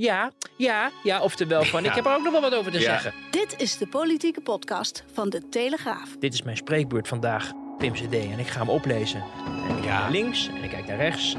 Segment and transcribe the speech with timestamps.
[0.00, 3.14] Ja, ja, ja, oftewel van, ik heb er ook nog wel wat over te zeggen.
[3.30, 6.16] Dit is de politieke podcast van De Telegraaf.
[6.18, 9.24] Dit is mijn spreekbeurt vandaag, Pim CD, en ik ga hem oplezen.
[9.68, 11.36] En ik kijk naar links en ik kijk naar rechts.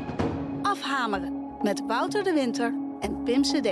[0.61, 3.69] Afhameren met Wouter de Winter en Pim CD.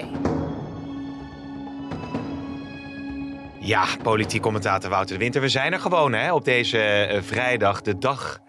[3.60, 5.42] Ja, politiek commentator Wouter de Winter.
[5.42, 8.40] We zijn er gewoon hè, op deze eh, vrijdag, de dag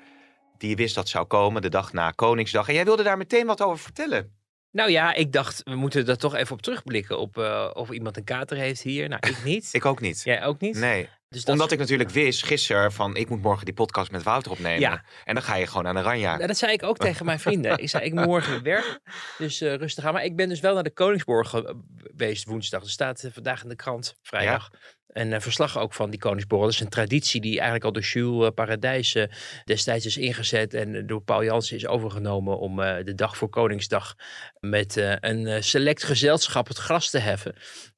[0.59, 2.69] die je wist dat zou komen, de dag na Koningsdag.
[2.69, 4.38] En jij wilde daar meteen wat over vertellen.
[4.71, 7.19] Nou ja, ik dacht, we moeten er toch even op terugblikken.
[7.19, 9.09] Op eh, of iemand een kater heeft hier.
[9.09, 9.69] Nou, ik niet.
[9.79, 10.23] Ik ook niet.
[10.25, 10.77] Jij ook niet?
[10.77, 11.09] Nee.
[11.29, 14.23] Dus dat Omdat is- ik natuurlijk wist gisteren van ik moet morgen die podcast met
[14.23, 14.81] Wouter opnemen.
[14.81, 15.05] Ja.
[15.25, 16.35] En dan ga je gewoon aan de ranja.
[16.35, 17.79] Nou, dat zei ik ook tegen mijn vrienden.
[17.79, 19.01] Ik zei, ik moet morgen weer werken.
[19.39, 20.13] Dus eh, rustig aan.
[20.13, 22.83] Maar ik ben dus wel naar de Koningsborg geweest woensdag.
[22.83, 24.71] Er staat eh, vandaag in de krant, vrijdag.
[25.09, 26.67] Een eh, verslag ook van die Koningsborrel.
[26.67, 29.17] Dat is een traditie die eigenlijk al door Jules eh, Paradijs
[29.65, 30.75] destijds is ingezet.
[30.75, 34.15] En eh, door Paul Jansen is overgenomen om de dag voor Koningsdag
[34.61, 37.55] met een select gezelschap het gras te heffen.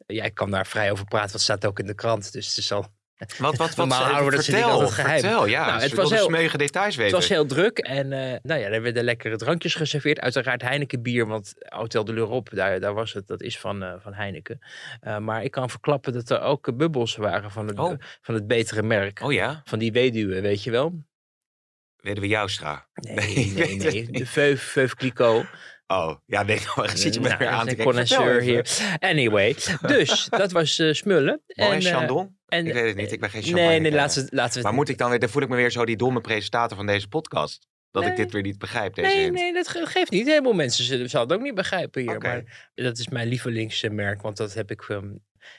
[0.06, 2.32] Jij kan daar vrij over praten, want het staat ook in de krant.
[2.32, 2.86] Dus het is al
[3.38, 5.20] Wat, wat, wat, Normaal houden we dat ze vertel, altijd geheim.
[5.20, 5.46] vertel.
[5.46, 7.02] Ja, Nou, het was was heel- details weten.
[7.12, 10.20] Het was heel druk en eh, nou ja, er werden lekkere drankjes geserveerd.
[10.20, 13.26] Uiteraard Heineken bier, want Hotel de l'Europe, daar, daar was het.
[13.26, 14.58] Dat is van, eh, van Heineken.
[15.00, 17.92] Eh, maar ik kan verklappen dat er ook bubbels waren van het, Oh.
[18.20, 19.20] van het betere merk.
[19.22, 21.04] Oh ja, Van die weduwe, weet je wel?
[21.96, 22.86] weten we Joustra.
[22.94, 23.14] Nee,
[23.54, 24.10] Nee, nee, nee.
[24.10, 25.44] De Veuve Clicquot.
[25.92, 26.46] Oh, ja.
[26.46, 26.60] Ik
[26.94, 28.40] zit je me Nou, weer aan te een kijken.
[28.40, 28.96] Hier.
[28.98, 31.42] Anyway, dus dat was eh, smullen.
[31.46, 32.38] Mooi, En, eh, Chandon?
[32.46, 34.00] en, ik weet het niet, ik ben geen Nee, champagne nee, kenner.
[34.00, 35.84] laten we, laten we Maar moet ik dan weer, dan voel ik me weer zo
[35.84, 37.68] die domme presentator van deze podcast.
[37.90, 38.10] Dat Nee.
[38.10, 39.34] ik dit weer niet begrijp, deze Nee, hint.
[39.34, 40.26] nee, dat ge- geeft niet.
[40.26, 42.18] Helemaal mensen zullen het ook niet begrijpen hier.
[42.18, 44.22] Maar dat is mijn lievelingsmerk.
[44.22, 44.82] Want dat heb ik.
[44.88, 45.10] ehm,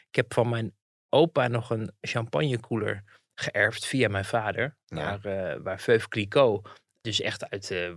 [0.10, 0.76] ik heb van mijn
[1.10, 3.04] opa nog een champagnekoeler
[3.36, 4.78] geërfd via mijn vader.
[4.86, 5.20] Ja.
[5.22, 6.68] Waar, eh waar Veuve Clicquot.
[7.02, 7.90] Dus echt uit, eh,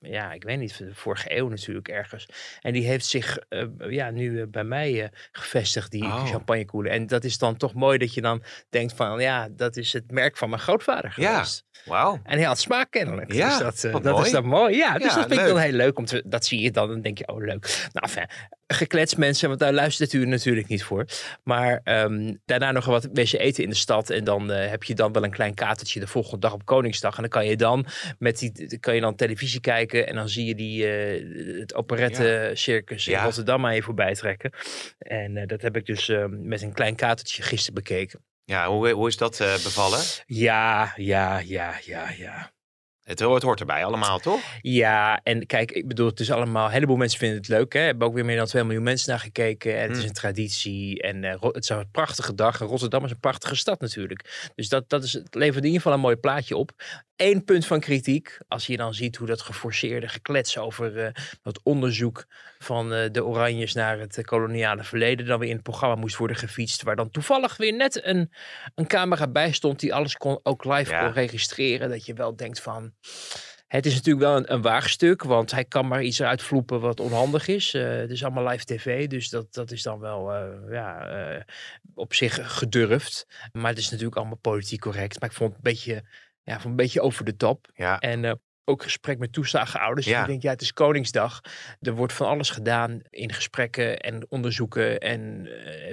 [0.00, 2.26] ja, ik weet niet, de vorige eeuw natuurlijk ergens.
[2.60, 6.26] En die heeft zich eh, ja, nu eh, bij mij gevestigd, die Oh.
[6.26, 6.92] champagnekoeler.
[6.92, 10.10] En dat is dan toch mooi dat je dan denkt van, ja, dat is het
[10.10, 11.32] merk van mijn grootvader Ja.
[11.32, 11.64] geweest.
[11.84, 12.20] Wauw.
[12.24, 13.32] En hij had smaak kennelijk.
[13.32, 14.24] Ja, dus dat, dat mooi.
[14.26, 14.76] is dan mooi.
[14.76, 15.98] Ja, dus Ja, dat vind ik dan heel leuk.
[15.98, 16.88] Om te, dat zie je dan.
[16.88, 17.88] Dan denk je, oh leuk.
[17.92, 18.26] Nou, enfin,
[18.66, 21.04] geklets mensen, want daar luistert u natuurlijk niet voor.
[21.44, 24.10] Maar ehm, daarna nog wat wezen eten in de stad.
[24.10, 27.14] En dan eh, heb je dan wel een klein katertje de volgende dag op Koningsdag.
[27.14, 27.86] En dan kan je dan
[28.18, 30.06] met die kan je dan televisie kijken.
[30.06, 33.18] En dan zie je die, eh, het operette circus in.
[33.18, 34.50] Rotterdam aan je voorbij trekken.
[34.98, 38.20] En eh, dat heb ik dus ehm, met een klein katertje gisteren bekeken.
[38.44, 40.00] Ja, hoe, hoe is dat bevallen?
[40.26, 42.51] Ja, ja, ja, ja, ja.
[43.04, 44.40] Het, het hoort erbij allemaal, toch?
[44.60, 47.72] Ja, en kijk, ik bedoel, het is allemaal, een heleboel mensen vinden het leuk.
[47.72, 47.78] Hè?
[47.78, 49.76] Er hebben ook weer meer dan 2 miljoen mensen naar gekeken.
[49.76, 50.08] En het is Mm.
[50.08, 51.02] een traditie.
[51.02, 52.60] En eh, het is een prachtige dag.
[52.60, 54.50] En Rotterdam is een prachtige stad natuurlijk.
[54.54, 56.70] Dus dat, dat is, het levert in ieder geval een mooi plaatje op.
[57.16, 61.60] Eén punt van kritiek, als je dan ziet hoe dat geforceerde geklets over eh, dat
[61.62, 62.24] onderzoek
[62.58, 66.36] van eh, de Oranjes naar het koloniale verleden dan weer in het programma moest worden
[66.36, 66.82] gefietst.
[66.82, 68.32] Waar dan toevallig weer net een,
[68.74, 71.00] een camera bij stond die alles kon, ook live Ja.
[71.04, 71.88] kon registreren.
[71.88, 72.92] Dat je wel denkt van,
[73.72, 77.00] het is natuurlijk wel een, een waagstuk, want hij kan maar iets eruit vloepen wat
[77.00, 77.74] onhandig is.
[77.74, 81.40] Eh, het is allemaal live tv, dus dat, dat is dan wel eh, ja, eh,
[81.94, 83.26] op zich gedurfd.
[83.52, 85.20] Maar het is natuurlijk allemaal politiek correct.
[85.20, 86.04] Maar ik vond het een beetje,
[86.42, 87.68] ja, vond een beetje over de top.
[87.74, 87.98] Ja.
[87.98, 90.06] En ook gesprek met toeslagenouders.
[90.06, 90.20] Ja.
[90.20, 91.40] Je denkt, ja, het is Koningsdag.
[91.80, 95.00] Er wordt van alles gedaan in gesprekken en onderzoeken.
[95.00, 95.42] En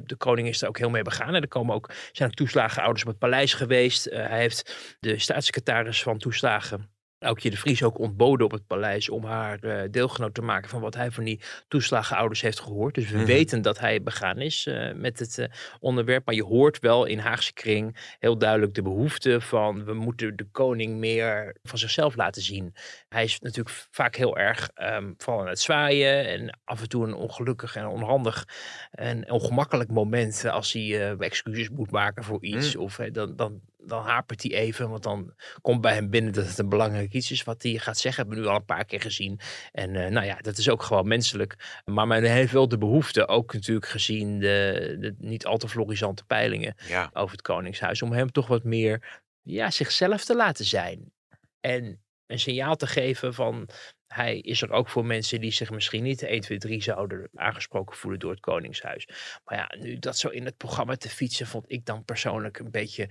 [0.06, 1.36] de koning is er ook heel mee begaan.
[1.36, 4.06] En er komen ook, zijn ook toeslagenouders op het paleis geweest.
[4.06, 9.24] Hij heeft de staatssecretaris van toeslagen Aukje de Vries ook ontboden op het paleis om
[9.26, 12.96] haar eh, deelgenoot te maken van wat hij van die toeslagenouders heeft gehoord.
[12.96, 13.26] Dus we Mhm.
[13.26, 15.46] weten dat hij begaan is eh, met het eh,
[15.80, 16.26] onderwerp.
[16.26, 20.48] Maar je hoort wel in Haagse kring heel duidelijk de behoefte van we moeten de
[20.52, 22.74] koning meer van zichzelf laten zien.
[23.10, 27.08] Hij is natuurlijk vaak heel erg ehm vooral aan het zwaaien en af en toe
[27.08, 28.46] een ongelukkig en onhandig
[28.92, 32.76] en ongemakkelijk moment als hij excuses moet maken voor iets.
[32.76, 36.48] Of eh, dan, dan, dan hapert hij even, want dan komt bij hem binnen dat
[36.48, 38.22] het een belangrijk iets is wat hij gaat zeggen.
[38.24, 39.40] Hebben we nu al een paar keer gezien.
[39.72, 41.82] En eh, nou ja, dat is ook gewoon menselijk.
[41.86, 46.26] Maar men heeft wel de behoefte, ook natuurlijk gezien de, de niet al te florisante
[46.26, 47.10] peilingen Ja.
[47.14, 51.12] over het Koningshuis, om hem toch wat meer ja, zichzelf te laten zijn.
[51.60, 53.70] En een signaal te geven van
[54.08, 57.98] hij is er ook voor mensen die zich misschien niet 1, 2, 3 zouden aangesproken
[57.98, 59.08] voelen door het Koningshuis.
[59.46, 62.72] Maar ja, nu dat zo in het programma te fietsen, vond ik dan persoonlijk een
[62.72, 63.10] beetje.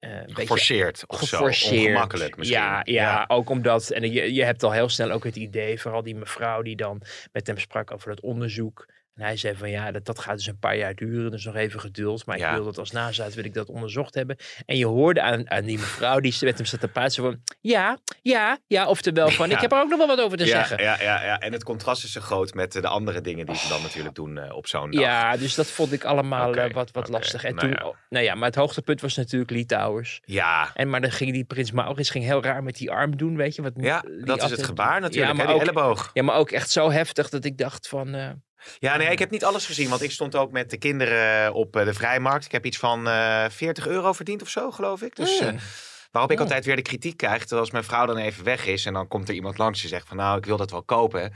[0.00, 1.54] Uh, geforceerd of geforceerd.
[1.54, 2.58] zo, ongemakkelijk misschien.
[2.58, 6.02] Ja, ja, ook omdat, en je, je hebt al heel snel ook het idee, vooral
[6.02, 7.02] die mevrouw die dan
[7.32, 8.86] met hem sprak over het onderzoek.
[9.18, 11.54] En hij zei van ja, dat, dat gaat dus een paar jaar duren, dus nog
[11.54, 12.26] even geduld.
[12.26, 14.36] Maar ik wil dat als nazaat, wil ik dat onderzocht hebben.
[14.66, 17.98] En je hoorde aan, aan die mevrouw die met hem zat te praten van ja,
[18.22, 20.82] ja, ja, oftewel van ik heb er ook nog wel wat over te zeggen.
[20.82, 23.68] Ja, ja, ja, en het contrast is zo groot met de andere dingen die ze
[23.68, 25.00] dan natuurlijk doen uh, op zo'n dag.
[25.00, 27.20] Ja, dus dat vond ik allemaal okay, uh, wat, wat okay.
[27.20, 27.44] lastig.
[27.44, 27.94] En nou, toen, ja.
[28.08, 30.20] nou ja, maar het hoogtepunt was natuurlijk Lee Towers.
[30.24, 30.70] Ja.
[30.74, 33.54] En maar dan ging die prins Maurits ging heel raar met die arm doen, weet
[33.54, 33.62] je.
[33.62, 36.10] Wat ja, dat is het gebaar natuurlijk, ja, maar hè, die ook, elleboog.
[36.12, 38.14] Ja, maar ook echt zo heftig dat ik dacht van...
[38.14, 38.28] Uh,
[38.78, 41.72] ja, nee, ik heb niet alles gezien, want ik stond ook met de kinderen op
[41.72, 42.44] de vrijmarkt.
[42.44, 45.16] Ik heb iets van uh, 40 euro verdiend of zo, geloof ik.
[45.16, 45.48] Dus, uh,
[46.10, 48.86] waarop ik altijd weer de kritiek krijg, terwijl als mijn vrouw dan even weg is
[48.86, 51.32] en dan komt er iemand langs die zegt van nou, ik wil dat wel kopen.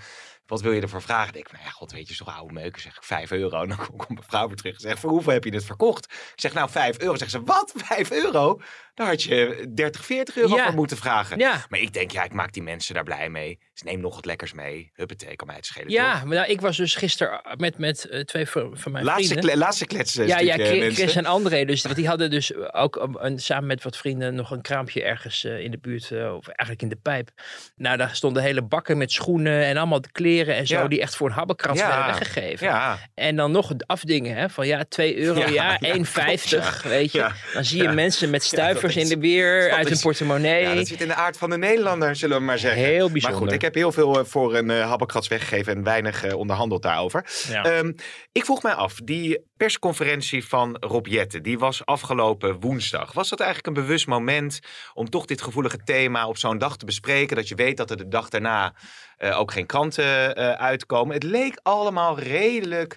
[0.53, 1.29] Wat wil je ervoor vragen?
[1.29, 3.63] Ik denk, nou ja, god, weet je, zo'n oude meuken, zeg ik 5 euro.
[3.63, 6.05] En dan komt mijn vrouw weer terug en zegt, voor hoeveel heb je dit verkocht?
[6.05, 7.17] Ik zeg, nou, 5 euro.
[7.17, 7.73] Zegt ze, wat?
[7.77, 8.61] 5 euro?
[8.95, 10.65] Daar had je 30, 40 euro ja.
[10.65, 11.39] voor moeten vragen.
[11.39, 11.67] Ja.
[11.69, 13.59] Maar ik denk, ja, ik maak die mensen daar blij mee.
[13.73, 14.91] Dus neem nog wat lekkers mee.
[14.95, 15.91] Huppatee, kan mij het schelen.
[15.91, 16.25] Ja, toch?
[16.25, 19.51] maar nou, ik was dus gisteren met, met uh, twee van, van mijn laatste vrienden.
[19.51, 20.27] Kle laatste kletsen.
[20.27, 21.65] Ja, ja, Chris, en André.
[21.65, 25.03] Dus want die hadden dus ook um, een, samen met wat vrienden nog een kraampje
[25.03, 26.11] ergens uh, in de buurt.
[26.11, 27.31] Uh, of eigenlijk in de pijp.
[27.77, 30.75] Nou, daar stonden hele bakken met schoenen en allemaal de kleren en zo.
[30.75, 30.89] Ja.
[30.89, 31.87] Die echt voor een habbekrats Ja.
[31.89, 32.67] werden weggegeven.
[32.67, 36.49] Ja, En dan nog het afdingen hè, van ja, 2 euro, Ja, ja, ja, 1,50.
[36.49, 37.29] klopt, Weet je.
[37.55, 40.63] Dan zie je mensen met stuivers in de weer uit hun portemonnee.
[40.63, 42.83] ja, dat zit in de aard van de Nederlander, zullen we maar zeggen.
[42.83, 43.39] Heel Maar bijzonder.
[43.41, 46.83] goed, ik heb heel veel eh, voor een uh, habbekrats weggegeven en weinig uh, onderhandeld
[46.83, 47.27] daarover.
[47.53, 47.93] Ehm,
[48.33, 53.13] ik vroeg mij af, die persconferentie van Rob Jette, die was afgelopen woensdag.
[53.13, 54.61] Was dat eigenlijk een bewust moment
[54.95, 57.37] om toch dit gevoelige thema op zo'n dag te bespreken?
[57.37, 58.75] Dat je weet dat er de dag daarna
[59.23, 61.15] uh, ook geen kranten uh, uitkomen.
[61.15, 62.97] Het leek allemaal redelijk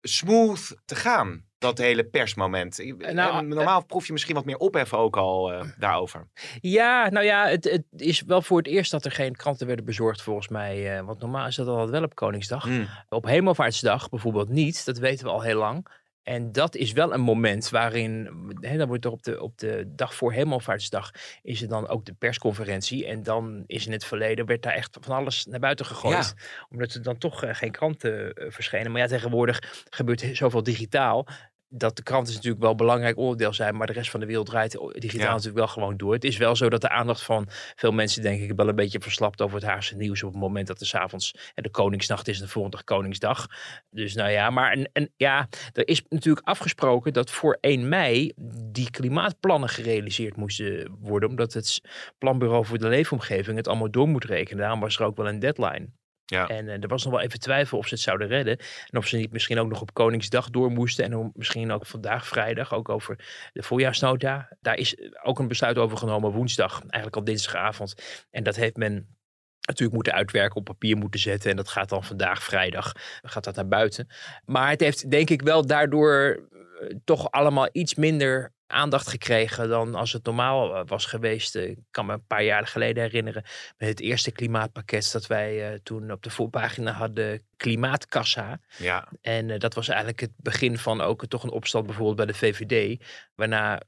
[0.00, 1.48] smooth te gaan.
[1.58, 2.94] Dat hele persmoment.
[3.12, 6.28] Nou, Normaal proef je misschien wat meer opheffen ook al uh, daarover.
[6.60, 9.84] Ja, nou ja, het, het, is wel voor het eerst dat er geen kranten werden
[9.84, 11.02] bezorgd volgens mij.
[11.04, 12.64] Want normaal is dat altijd wel op Koningsdag.
[12.64, 12.88] Mm.
[13.08, 14.84] Op Hemelvaartsdag bijvoorbeeld niet.
[14.84, 15.86] Dat weten we al heel lang.
[16.22, 18.30] En dat is wel een moment waarin,
[18.60, 21.10] hè, dan wordt er op de, op de dag voor Hemelvaartsdag,
[21.42, 23.06] is er dan ook de persconferentie.
[23.06, 26.34] En dan is in het verleden, werd daar echt van alles naar buiten gegooid.
[26.36, 26.42] Ja.
[26.70, 28.92] Omdat er dan toch uh, geen kranten uh, verschenen.
[28.92, 31.26] Maar ja, tegenwoordig gebeurt zoveel digitaal
[31.72, 34.46] dat de kranten natuurlijk wel een belangrijk onderdeel zijn, maar de rest van de wereld
[34.46, 35.30] draait digitaal ja.
[35.30, 36.12] natuurlijk wel gewoon door.
[36.12, 39.00] Het is wel zo dat de aandacht van veel mensen, denk ik, wel een beetje
[39.00, 42.44] verslapt over het Haagse nieuws op het moment dat er s'avonds de Koningsnacht is en
[42.44, 43.46] de volgende dag Koningsdag.
[43.90, 48.32] Dus nou ja, maar en, en, ja, er is natuurlijk afgesproken dat voor 1 mei
[48.72, 51.80] die klimaatplannen gerealiseerd moesten worden, omdat het
[52.18, 54.62] Planbureau voor de Leefomgeving het allemaal door moet rekenen.
[54.62, 55.88] Daarom was er ook wel een deadline.
[56.30, 56.48] Ja.
[56.48, 58.58] En uh, er was nog wel even twijfel of ze het zouden redden.
[58.90, 61.04] En of ze niet misschien ook nog op Koningsdag door moesten.
[61.04, 63.16] En misschien ook vandaag vrijdag, ook over
[63.52, 64.48] de voorjaarsnota.
[64.60, 67.94] Daar is ook een besluit over genomen woensdag, eigenlijk al dinsdagavond.
[68.30, 69.18] En dat heeft men
[69.60, 71.50] natuurlijk moeten uitwerken, op papier moeten zetten.
[71.50, 72.92] En dat gaat dan vandaag, vrijdag,
[73.22, 74.08] gaat dat naar buiten.
[74.44, 79.94] Maar het heeft denk ik wel daardoor uh, toch allemaal iets minder aandacht gekregen dan
[79.94, 81.54] als het normaal uh, was geweest.
[81.54, 83.42] Ik kan me een paar jaar geleden herinneren
[83.76, 88.60] met het eerste klimaatpakket dat wij uh, toen op de voorpagina hadden, Klimaatkassa.
[88.78, 89.08] Ja.
[89.20, 92.34] En uh, dat was eigenlijk het begin van ook toch een opstand bijvoorbeeld bij de
[92.34, 93.04] VVD,
[93.34, 93.80] waarna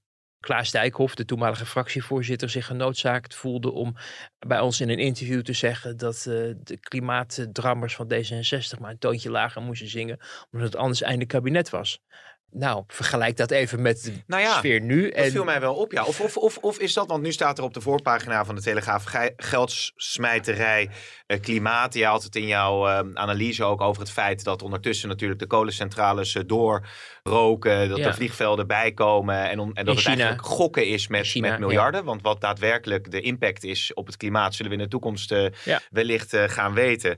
[0.42, 3.96] Klaas Dijkhoff, de toenmalige fractievoorzitter, zich genoodzaakt voelde om
[4.38, 8.98] bij ons in een interview te zeggen dat uh, de klimaatdrammers van D66 maar een
[8.98, 10.18] toontje lager moesten zingen,
[10.50, 12.00] omdat het anders einde kabinet was.
[12.54, 15.10] Nou, vergelijk dat even met de nou ja, sfeer nu.
[15.10, 16.04] Dat viel mij wel op, ja.
[16.04, 18.62] Of, of, of, of is dat, want nu staat er op de voorpagina van de
[18.62, 19.04] Telegraaf
[19.36, 20.90] geldsmijterij,
[21.26, 21.94] uh, klimaat.
[21.94, 25.46] Je had het in jouw uh, analyse ook over het feit dat ondertussen natuurlijk de
[25.46, 26.42] kolencentrales uh,
[27.22, 28.06] doorroken, dat Ja.
[28.06, 30.14] er vliegvelden bijkomen en, en dat het China.
[30.16, 32.04] eigenlijk gokken is met, China, met miljarden.
[32.04, 35.46] Want wat daadwerkelijk de impact is op het klimaat, zullen we in de toekomst uh,
[35.64, 35.80] Ja.
[35.90, 37.16] wellicht uh, gaan weten.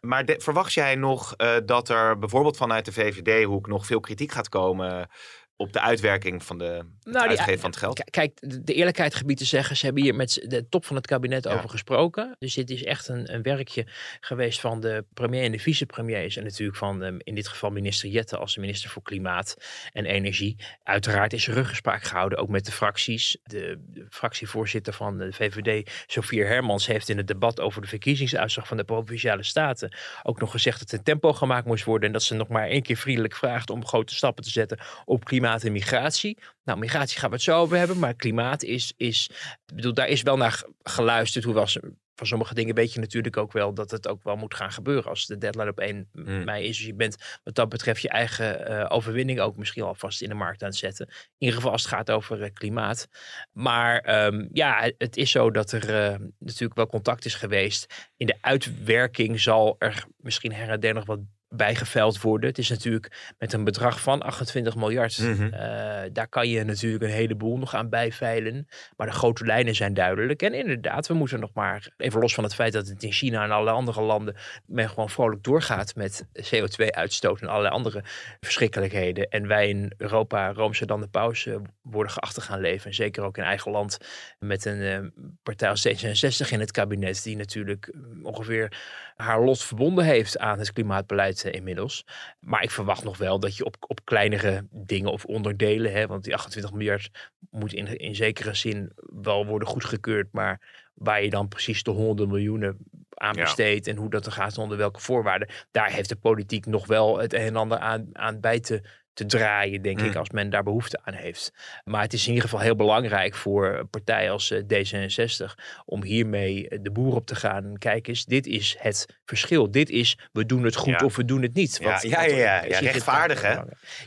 [0.00, 4.32] Maar de- verwacht jij nog uh, dat er bijvoorbeeld vanuit de VVD-hoek nog veel kritiek
[4.32, 5.08] gaat komen
[5.56, 6.84] op de uitwerking van de het
[7.14, 8.04] Nou, die- uitgeven van het geld?
[8.10, 11.44] Kijk, de eerlijkheid gebied te zeggen, ze hebben hier met de top van het kabinet
[11.44, 11.54] Ja.
[11.54, 12.36] over gesproken.
[12.38, 13.86] Dus dit is echt een, een werkje
[14.20, 16.36] geweest van de premier en de vicepremiers.
[16.36, 19.56] En natuurlijk van ehm, in dit geval minister Jette als minister voor Klimaat
[19.92, 20.56] en Energie.
[20.82, 23.36] Uiteraard is er ruggespraak gehouden, ook met de fracties.
[23.42, 28.66] De, de fractievoorzitter van de VVD, Sofie Hermans, heeft in het debat over de verkiezingsuitslag
[28.66, 32.06] van de Provinciale Staten ook nog gezegd dat er tempo gemaakt moest worden.
[32.06, 35.24] En dat ze nog maar één keer vriendelijk vraagt om grote stappen te zetten op
[35.24, 36.38] klimaat en migratie.
[36.64, 39.30] Nou, migratie gaan we het zo over hebben, maar klimaat is, is
[39.74, 41.44] bedoel, daar is wel naar ge- geluisterd.
[41.44, 41.78] Hoe was
[42.14, 45.10] van sommige dingen weet je natuurlijk ook wel dat het ook wel moet gaan gebeuren
[45.10, 46.44] als de deadline op 1 Hmm.
[46.44, 46.76] mei is.
[46.76, 50.34] Dus je bent wat dat betreft je eigen eh, overwinning ook misschien alvast in de
[50.34, 51.06] markt aan het zetten.
[51.08, 53.08] In ieder geval als het gaat over eh, klimaat.
[53.52, 58.10] Maar ehm, ja, het- het is zo dat er eh, natuurlijk wel contact is geweest.
[58.16, 62.48] In de uitwerking zal er misschien her en der nog wat bijgeveld worden.
[62.48, 65.18] Het is natuurlijk met een bedrag van 28 miljard.
[65.18, 65.42] Mhm.
[65.42, 68.68] eh, daar kan je natuurlijk een heleboel nog aan bijveilen.
[68.96, 70.42] Maar de grote lijnen zijn duidelijk.
[70.42, 73.44] En inderdaad, we moeten nog maar, even los van het feit dat het in China
[73.44, 74.36] en alle andere landen
[74.66, 78.04] men gewoon vrolijk doorgaat met CO2-uitstoot en allerlei andere
[78.40, 79.28] verschrikkelijkheden.
[79.28, 82.86] En wij in Europa, Roomse dan de paus, eh, worden geacht te gaan leven.
[82.86, 83.98] En zeker ook in eigen land
[84.38, 88.72] met een eh, partij als D66 in het kabinet, die natuurlijk eh, ongeveer
[89.16, 92.04] haar lot verbonden heeft aan het klimaatbeleid eh, inmiddels.
[92.40, 96.24] Maar ik verwacht nog wel dat je op, op kleinere dingen of onderdelen, hè, want
[96.24, 97.10] die 28 miljard
[97.50, 102.28] moet in, in zekere zin wel worden goedgekeurd, maar waar je dan precies de honderden
[102.28, 102.76] miljoenen
[103.14, 103.42] aan Ja.
[103.42, 107.18] besteedt en hoe dat er gaat onder welke voorwaarden, daar heeft de politiek nog wel
[107.18, 108.82] het een en ander aan, aan bij te,
[109.16, 110.04] te draaien, denk Mm.
[110.04, 111.52] ik, als men daar behoefte aan heeft.
[111.84, 115.54] Maar het is in ieder geval heel belangrijk voor partijen als eh, D66
[115.84, 117.78] om hiermee eh, de boer op te gaan.
[117.78, 119.70] Kijk eens, dit is het verschil.
[119.70, 121.04] Dit is, we doen het goed Ja.
[121.06, 121.78] of we doen het niet.
[121.82, 122.54] Ja, ja, ja, ja.
[122.54, 123.56] Ja, Sigrid rechtvaardig, hè?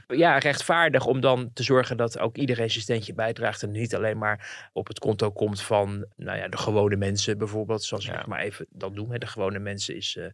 [0.07, 4.17] Ja, rechtvaardig om dan te zorgen dat ook iedereen zijn steentje bijdraagt en niet alleen
[4.17, 8.19] maar op het konto komt van nou ja, de gewone mensen bijvoorbeeld, zoals Ja.
[8.19, 9.11] ik maar even dat doe.
[9.11, 9.17] Hè.
[9.17, 10.25] De gewone mensen is, eh,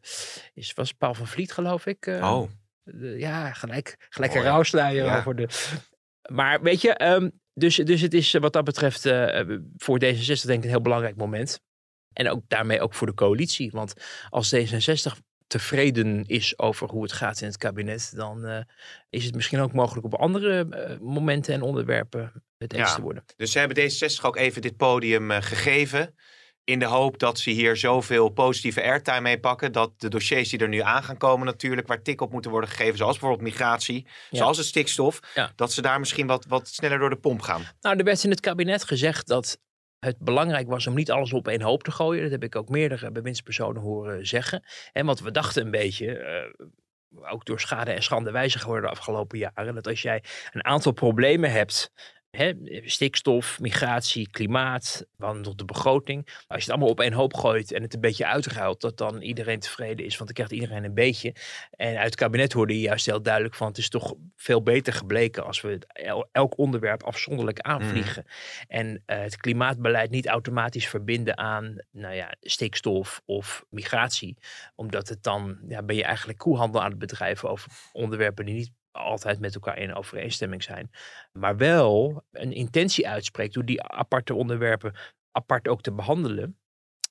[0.53, 2.05] is was Paul van Vliet geloof ik.
[2.08, 2.50] eh, Oh,
[3.18, 5.18] ja, gelijk, gelijk een rouwsluier Ja.
[5.18, 5.48] over de...
[6.32, 10.25] Maar weet je, ehm, dus, dus het is eh, wat dat betreft eh, voor D66
[10.25, 11.60] denk ik een heel belangrijk moment.
[12.13, 13.72] En ook daarmee ook voor de coalitie.
[13.72, 13.94] Want
[14.30, 15.12] als D66
[15.48, 18.62] tevreden is over hoe het gaat in het kabinet, dan eh,
[19.10, 22.96] is het misschien ook mogelijk op andere momenten en onderwerpen het eens Ja.
[22.96, 23.24] te worden.
[23.36, 26.15] dus ze hebben D66 ook even dit podium gegeven.
[26.66, 29.72] In de hoop dat ze hier zoveel positieve airtime mee pakken.
[29.72, 31.88] Dat de dossiers die er nu aan gaan komen natuurlijk.
[31.88, 32.98] Waar tik op moeten worden gegeven.
[32.98, 34.08] Zoals bijvoorbeeld migratie.
[34.30, 34.38] Ja.
[34.38, 35.20] Zoals het stikstof.
[35.36, 35.52] Ja.
[35.56, 37.64] Dat ze daar misschien wat, wat sneller door de pomp gaan.
[37.82, 39.60] Nou, er werd in het kabinet gezegd dat
[40.00, 42.22] het belangrijk was om niet alles op één hoop te gooien.
[42.22, 44.64] Dat heb ik ook meerdere bewindspersonen horen zeggen.
[44.94, 48.96] En want we dachten een beetje, eh, ook door schade en schande wijzer geworden de
[48.96, 51.92] afgelopen jaren, dat als jij een aantal problemen hebt.
[52.36, 52.54] Hè,
[52.86, 56.25] stikstof, migratie, klimaat, nog de begroting.
[56.25, 59.22] Als je het allemaal op één hoop gooit en het een beetje uitruilt, dat dan
[59.22, 61.36] iedereen tevreden is, want dan krijgt iedereen een beetje.
[61.72, 64.94] En uit het kabinet hoorde je juist heel duidelijk van, het is toch veel beter
[64.94, 65.80] gebleken als we
[66.32, 68.25] elk onderwerp afzonderlijk aanvliegen.
[68.68, 74.38] En eh, het klimaatbeleid niet automatisch verbinden aan nou ja, stikstof of migratie.
[74.75, 78.72] Omdat het dan ja, ben je eigenlijk koehandel aan het bedrijven over onderwerpen die niet
[78.96, 80.92] altijd met elkaar in overeenstemming zijn.
[81.32, 84.96] Maar wel een intentie uitspreekt door die aparte onderwerpen
[85.32, 86.60] apart ook te behandelen.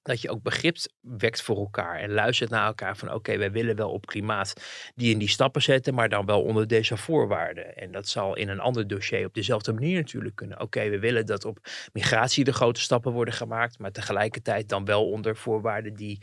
[0.02, 3.76] Dat je ook begrip wekt voor elkaar en luistert naar elkaar van oké, wij willen
[3.76, 4.52] wel op klimaat
[4.94, 7.76] die in die stappen zetten, maar dan wel onder deze voorwaarden.
[7.76, 10.60] En dat zal in een ander dossier op dezelfde manier natuurlijk kunnen.
[10.60, 11.58] Oké, we willen dat op
[11.92, 16.22] migratie de grote stappen worden gemaakt, maar tegelijkertijd dan wel onder voorwaarden die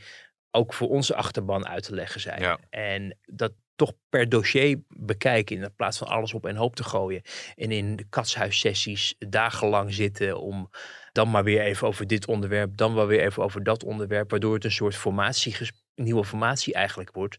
[0.52, 2.42] ook voor onze achterban uit te leggen zijn.
[2.42, 2.60] Ja.
[2.70, 7.22] En dat toch per dossier bekijken in plaats van alles op een hoop te gooien.
[7.56, 10.70] En in de katshuissessies dagenlang zitten om
[11.12, 14.54] dan maar weer even over dit onderwerp, dan wel weer even over dat onderwerp, waardoor
[14.54, 15.56] het een soort formatie,
[16.04, 17.38] nieuwe formatie eigenlijk wordt.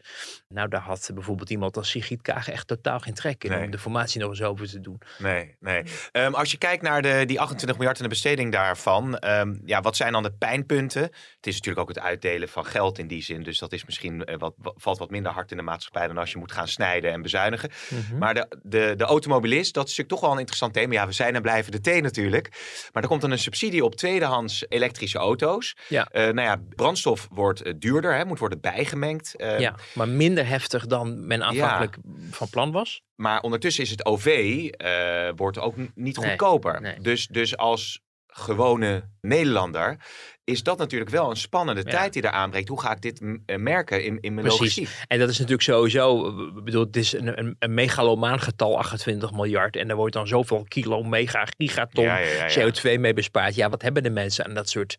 [0.48, 3.64] Nou, daar had bijvoorbeeld iemand als Sigrid Kaag echt totaal geen trek in Nee.
[3.64, 5.00] om de formatie nog eens over te doen.
[5.18, 5.82] Nee, nee.
[6.12, 9.18] Ehm, als je kijkt naar de, die 28 miljard en de besteding daarvan.
[9.18, 11.02] ehm, ja, wat zijn dan de pijnpunten?
[11.02, 13.42] Het is natuurlijk ook het uitdelen van geld in die zin.
[13.42, 16.32] Dus dat is misschien eh, wat, valt wat minder hard in de maatschappij dan als
[16.32, 17.70] je moet gaan snijden en bezuinigen.
[18.18, 20.92] Maar de, de, de automobilist, dat is natuurlijk toch wel een interessant thema.
[20.92, 22.48] Ja, we zijn en blijven de T natuurlijk.
[22.92, 25.76] Maar er komt dan een subsidie op tweedehands elektrische auto's.
[25.88, 26.06] Ja.
[26.10, 29.34] Eh, nou ja, brandstof wordt eh, duurder, hè, moet worden bijgemengd.
[29.36, 31.96] Eh, ja, maar minder heftig dan men aanvankelijk
[32.30, 33.02] van plan was.
[33.14, 34.26] Maar ondertussen is het OV
[34.70, 36.80] eh, wordt ook niet Nee, goedkoper.
[36.80, 37.00] nee.
[37.00, 39.96] Dus, dus als gewone Nederlander
[40.44, 41.90] is dat natuurlijk wel een spannende Ja.
[41.90, 42.68] tijd die daar aanbreekt.
[42.68, 44.76] Hoe ga ik dit eh, merken in, in mijn Precies.
[44.76, 45.04] logistiek?
[45.08, 49.32] En dat is natuurlijk sowieso, ik bedoel, het is een, een, een megalomaan getal, 28
[49.32, 49.76] miljard.
[49.76, 52.70] En er wordt dan zoveel kilo, mega, gigaton Ja, ja, ja, ja.
[52.70, 53.54] CO2 mee bespaard.
[53.54, 54.96] Ja, wat hebben de mensen aan dat soort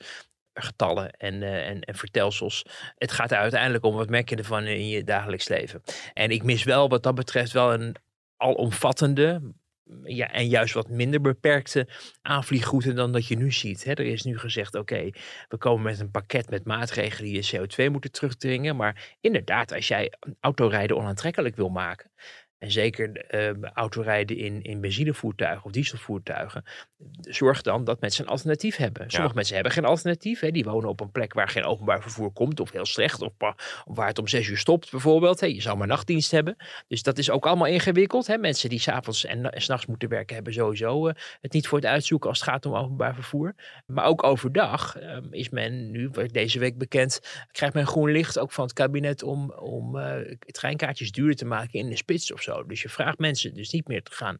[0.53, 2.65] getallen en, eh, en, en vertelsels?
[2.97, 5.81] Het gaat er uiteindelijk om, wat merk je ervan in je dagelijks leven?
[6.13, 7.95] En ik mis wel wat dat betreft wel een
[8.37, 9.53] alomvattende,
[10.03, 11.87] ja, en juist wat minder beperkte
[12.21, 13.83] aanvliegroute dan dat je nu ziet.
[13.83, 15.09] Hè, er is nu gezegd, oké,
[15.47, 18.75] we komen met een pakket met maatregelen die je CO2 moeten terugdringen.
[18.75, 22.11] Maar inderdaad, als jij autorijden onaantrekkelijk wil maken,
[22.63, 26.63] en zeker uh, autorijden in, in benzinevoertuigen of dieselvoertuigen,
[27.21, 29.09] zorg dan dat mensen een alternatief hebben.
[29.11, 30.39] Sommige mensen hebben geen alternatief.
[30.39, 30.51] Hè.
[30.51, 33.31] Die wonen op een plek waar geen openbaar vervoer komt of heel slecht of,
[33.85, 35.39] waar het om zes uur stopt bijvoorbeeld.
[35.39, 35.47] Hè.
[35.47, 36.55] Je zou maar nachtdienst hebben.
[36.87, 38.27] Dus dat is ook allemaal ingewikkeld.
[38.27, 38.37] Hè.
[38.37, 41.87] Mensen die s'avonds en, en s'nachts moeten werken hebben sowieso uh, het niet voor het
[41.87, 43.55] uitzoeken als het gaat om openbaar vervoer.
[43.85, 47.19] Maar ook overdag um, is men nu, deze week bekend,
[47.51, 50.15] krijgt men groen licht ook van het kabinet om, om uh,
[50.45, 52.52] treinkaartjes duurder te maken in de spits of zo.
[52.61, 54.37] Dus je vraagt mensen dus niet meer te gaan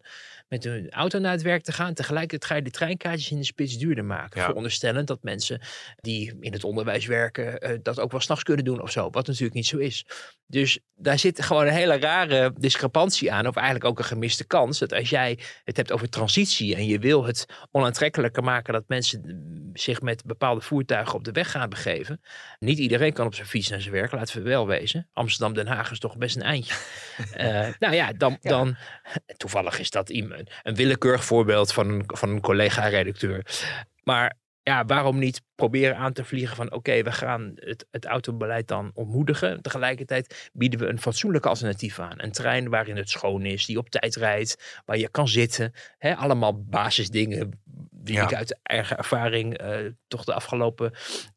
[0.48, 1.94] met hun auto naar het werk te gaan.
[1.94, 4.40] Tegelijkertijd ga je de treinkaartjes in de spits duurder maken.
[4.40, 4.46] Ja.
[4.46, 5.62] Veronderstellend dat mensen
[5.96, 9.10] die in het onderwijs werken uh, dat ook wel s'nachts kunnen doen of zo.
[9.10, 10.06] Wat natuurlijk niet zo is.
[10.48, 13.48] Dus daar zit gewoon een hele rare discrepantie aan.
[13.48, 14.80] Of eigenlijk ook een gemiste kans.
[14.80, 19.22] Dat als jij het hebt over transitie en je wil het onaantrekkelijker maken dat mensen
[19.74, 22.22] zich met bepaalde voertuigen op de weg gaan begeven.
[22.60, 25.10] Niet iedereen kan op zijn fiets naar zijn werk, laten we wel wezen.
[25.14, 26.74] Amsterdam-Den Haag is toch best een eindje.
[27.38, 28.50] uh, nou ja, dan, ja.
[28.50, 28.76] dan
[29.38, 33.46] toevallig is dat iemand, een willekeurig voorbeeld van een, van een collega-redacteur.
[34.04, 38.68] Maar ja, waarom niet proberen aan te vliegen van oké, we gaan het, het autobeleid
[38.68, 39.62] dan ontmoedigen.
[39.62, 42.14] Tegelijkertijd bieden we een fatsoenlijk alternatief aan.
[42.18, 45.74] Een trein waarin het schoon is, die op tijd rijdt, waar je kan zitten.
[45.98, 48.24] Hè, allemaal basisdingen die ja.
[48.24, 50.94] ik uit eigen ervaring uh, toch de afgelopen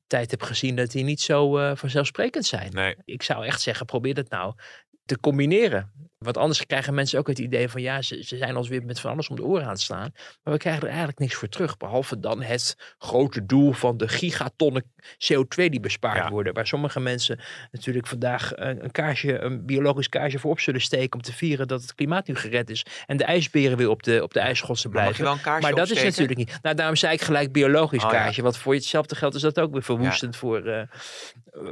[0.07, 2.73] tijd heb gezien dat die niet zo uh, vanzelfsprekend zijn.
[2.73, 2.97] Nee.
[3.05, 4.55] Ik zou echt zeggen, probeer dat nou
[5.05, 5.93] te combineren.
[6.19, 9.01] Want anders krijgen mensen ook het idee van ja, ze, ze zijn ons weer met
[9.01, 10.11] van alles om de oren aan het slaan.
[10.43, 11.77] Maar we krijgen er eigenlijk niks voor terug.
[11.77, 16.31] Behalve dan het grote doel van de gigatonnen CO2 die bespaard Ja.
[16.31, 16.55] worden.
[16.55, 21.13] Waar sommige mensen natuurlijk vandaag een, een kaarsje, een biologisch kaarsje voor op zullen steken.
[21.13, 22.87] Om te vieren dat het klimaat nu gered is.
[23.07, 25.25] En de ijsberen weer op de, op de ijsschotsen blijven.
[25.25, 25.95] Maar dat opsteken?
[25.97, 26.59] is natuurlijk niet.
[26.63, 28.17] Nou, daarom zei ik gelijk biologisch Oh, ja.
[28.19, 28.43] kaarsje.
[28.43, 30.83] Want voor hetzelfde geld is dat ook weer verwoestend voor, eh,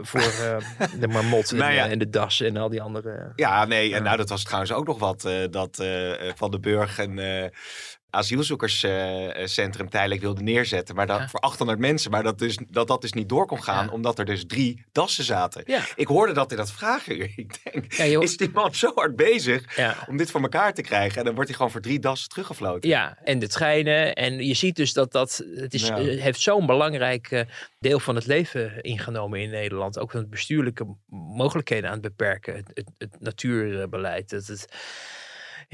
[0.03, 0.57] voor eh,
[1.01, 1.85] de marmot en, Nou ja.
[1.85, 3.33] eh, en de das en al die andere.
[3.37, 5.25] Ja, nee, en nou, dat was trouwens ook nog wat.
[5.25, 7.51] eh, dat eh, Van de Burg een eh
[8.15, 10.95] asielzoekerscentrum tijdelijk wilde neerzetten.
[10.95, 11.29] Maar dat, Ja.
[11.29, 12.11] voor 800 mensen.
[12.11, 13.93] Maar dat, dus, dat dat dus niet door kon gaan, Ja.
[13.93, 15.63] omdat er dus drie dassen zaten.
[15.67, 15.81] Ja.
[15.97, 17.23] Ik hoorde dat in dat vragenuur.
[17.37, 17.93] Ik denk,
[18.23, 19.79] is die man zo hard bezig
[20.09, 21.19] om dit voor elkaar te krijgen?
[21.19, 22.89] En dan wordt hij gewoon voor drie dassen teruggefloten.
[22.89, 24.15] Ja, en de treinen.
[24.15, 25.45] En je ziet dus dat dat.
[25.55, 27.41] Het is, eh, heeft zo'n belangrijk eh,
[27.79, 29.99] deel van het leven ingenomen in Nederland.
[29.99, 32.55] Ook van het bestuurlijke mogelijkheden aan het beperken.
[32.57, 34.31] Het, het, het natuurbeleid.
[34.31, 34.69] Dat het.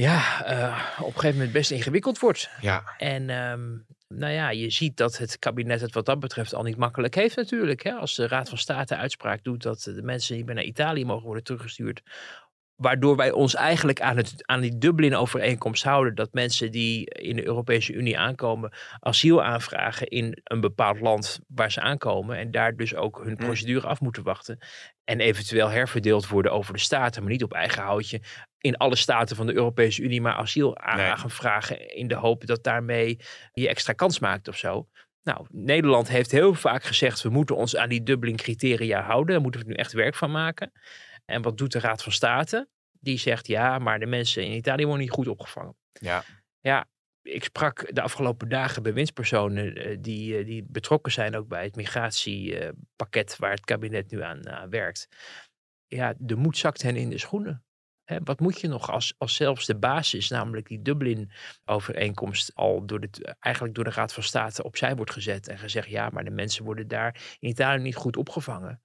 [0.00, 2.50] Ja, eh, op een gegeven moment best ingewikkeld wordt.
[2.60, 2.94] Ja.
[2.98, 3.68] En ehm,
[4.08, 7.36] nou ja, je ziet dat het kabinet het wat dat betreft al niet makkelijk heeft
[7.36, 7.82] natuurlijk.
[7.82, 7.92] Hè?
[7.92, 11.24] Als de Raad van State uitspraak doet dat de mensen niet meer naar Italië mogen
[11.24, 12.02] worden teruggestuurd.
[12.80, 16.14] Waardoor wij ons eigenlijk aan, het, aan die Dublin-overeenkomst houden.
[16.14, 21.72] Dat mensen die in de Europese Unie aankomen asiel aanvragen in een bepaald land waar
[21.72, 22.36] ze aankomen.
[22.36, 23.36] En daar dus ook hun Mm.
[23.36, 24.58] procedure af moeten wachten.
[25.04, 28.20] En eventueel herverdeeld worden over de staten, maar niet op eigen houtje.
[28.58, 31.16] In alle staten van de Europese Unie maar asiel aan Nee.
[31.16, 31.94] gaan vragen.
[31.96, 33.18] In de hoop dat daarmee
[33.52, 34.88] je extra kans maakt of zo.
[35.22, 39.32] Nou, Nederland heeft heel vaak gezegd: we moeten ons aan die Dublin-criteria houden.
[39.34, 40.72] Daar moeten we nu echt werk van maken.
[41.30, 42.68] En wat doet de Raad van State?
[43.00, 45.76] Die zegt ja, maar de mensen in Italië worden niet goed opgevangen.
[45.92, 46.24] Ja.
[46.60, 46.88] Ja,
[47.22, 51.76] ik sprak de afgelopen dagen bewindspersonen eh, die, eh, die betrokken zijn ook bij het
[51.76, 55.08] migratiepakket waar het kabinet nu aan, aan werkt.
[55.86, 57.64] Ja, de moed zakt hen in de schoenen.
[58.04, 63.00] Hè, wat moet je nog als, als zelfs de basis, namelijk die Dublin-overeenkomst, al door
[63.00, 66.30] de, eigenlijk door de Raad van State opzij wordt gezet en gezegd, ja, maar de
[66.30, 68.82] mensen worden daar in Italië niet goed opgevangen.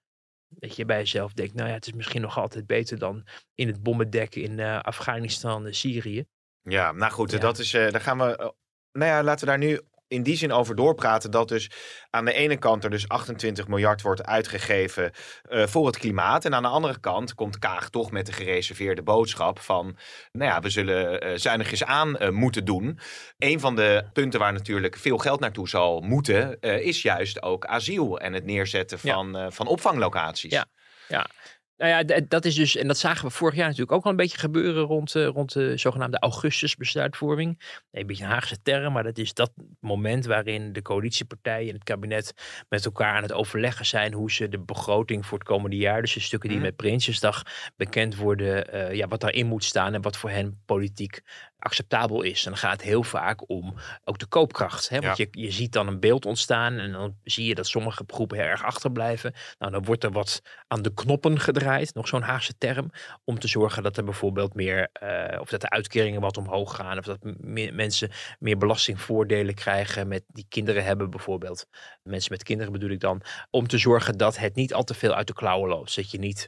[0.59, 3.67] Dat je bij jezelf denkt, nou ja, het is misschien nog altijd beter dan in
[3.67, 6.25] het bommendek in eh, Afghanistan en Syrië.
[6.61, 7.37] Ja, nou goed, Ja.
[7.37, 8.37] dat is, eh, daar gaan we.
[8.37, 8.49] eh,
[8.91, 11.31] nou ja, laten we daar nu in die zin over doorpraten.
[11.31, 11.71] Dat dus
[12.09, 16.45] aan de ene kant er dus 28 miljard wordt uitgegeven eh, voor het klimaat.
[16.45, 19.97] En aan de andere kant komt Kaag toch met de gereserveerde boodschap van.
[20.31, 22.99] Nou ja, we zullen eh, zuinigjes aan eh, moeten doen.
[23.37, 28.19] Een van de punten waar natuurlijk veel geld naartoe zal moeten, is juist ook asiel
[28.19, 30.51] en het neerzetten van, van opvanglocaties.
[30.51, 30.65] Ja.
[31.07, 31.27] Ja,
[31.77, 34.11] nou ja, d- dat is dus, en dat zagen we vorig jaar natuurlijk ook al
[34.11, 37.57] een beetje gebeuren rond, eh, rond de zogenaamde augustusbesluitvorming.
[37.91, 41.73] Nee, een beetje een Haagse term, maar dat is dat moment waarin de coalitiepartijen en
[41.73, 42.33] het kabinet
[42.69, 46.13] met elkaar aan het overleggen zijn hoe ze de begroting voor het komende jaar, dus
[46.13, 46.67] de stukken die Mhm.
[46.67, 47.43] met Prinsjesdag
[47.75, 51.21] bekend worden, eh, ja, wat daarin moet staan en wat voor hen politiek
[51.59, 52.45] acceptabel is.
[52.45, 54.89] En dan gaat het heel vaak om ook de koopkracht.
[54.89, 54.99] Hè?
[54.99, 55.25] Want Ja.
[55.31, 58.47] je, je ziet dan een beeld ontstaan en dan zie je dat sommige groepen heel
[58.47, 59.33] erg achterblijven.
[59.57, 62.91] Nou, dan wordt er wat aan de knoppen gedraaid, nog zo'n Haagse term,
[63.23, 66.97] om te zorgen dat er bijvoorbeeld meer, eh, of dat de uitkeringen wat omhoog gaan,
[66.97, 71.67] of dat meer mensen meer belastingvoordelen krijgen met die kinderen hebben bijvoorbeeld.
[72.03, 75.13] Mensen met kinderen bedoel ik dan, om te zorgen dat het niet al te veel
[75.13, 75.95] uit de klauwen loopt.
[75.95, 76.47] Dat je niet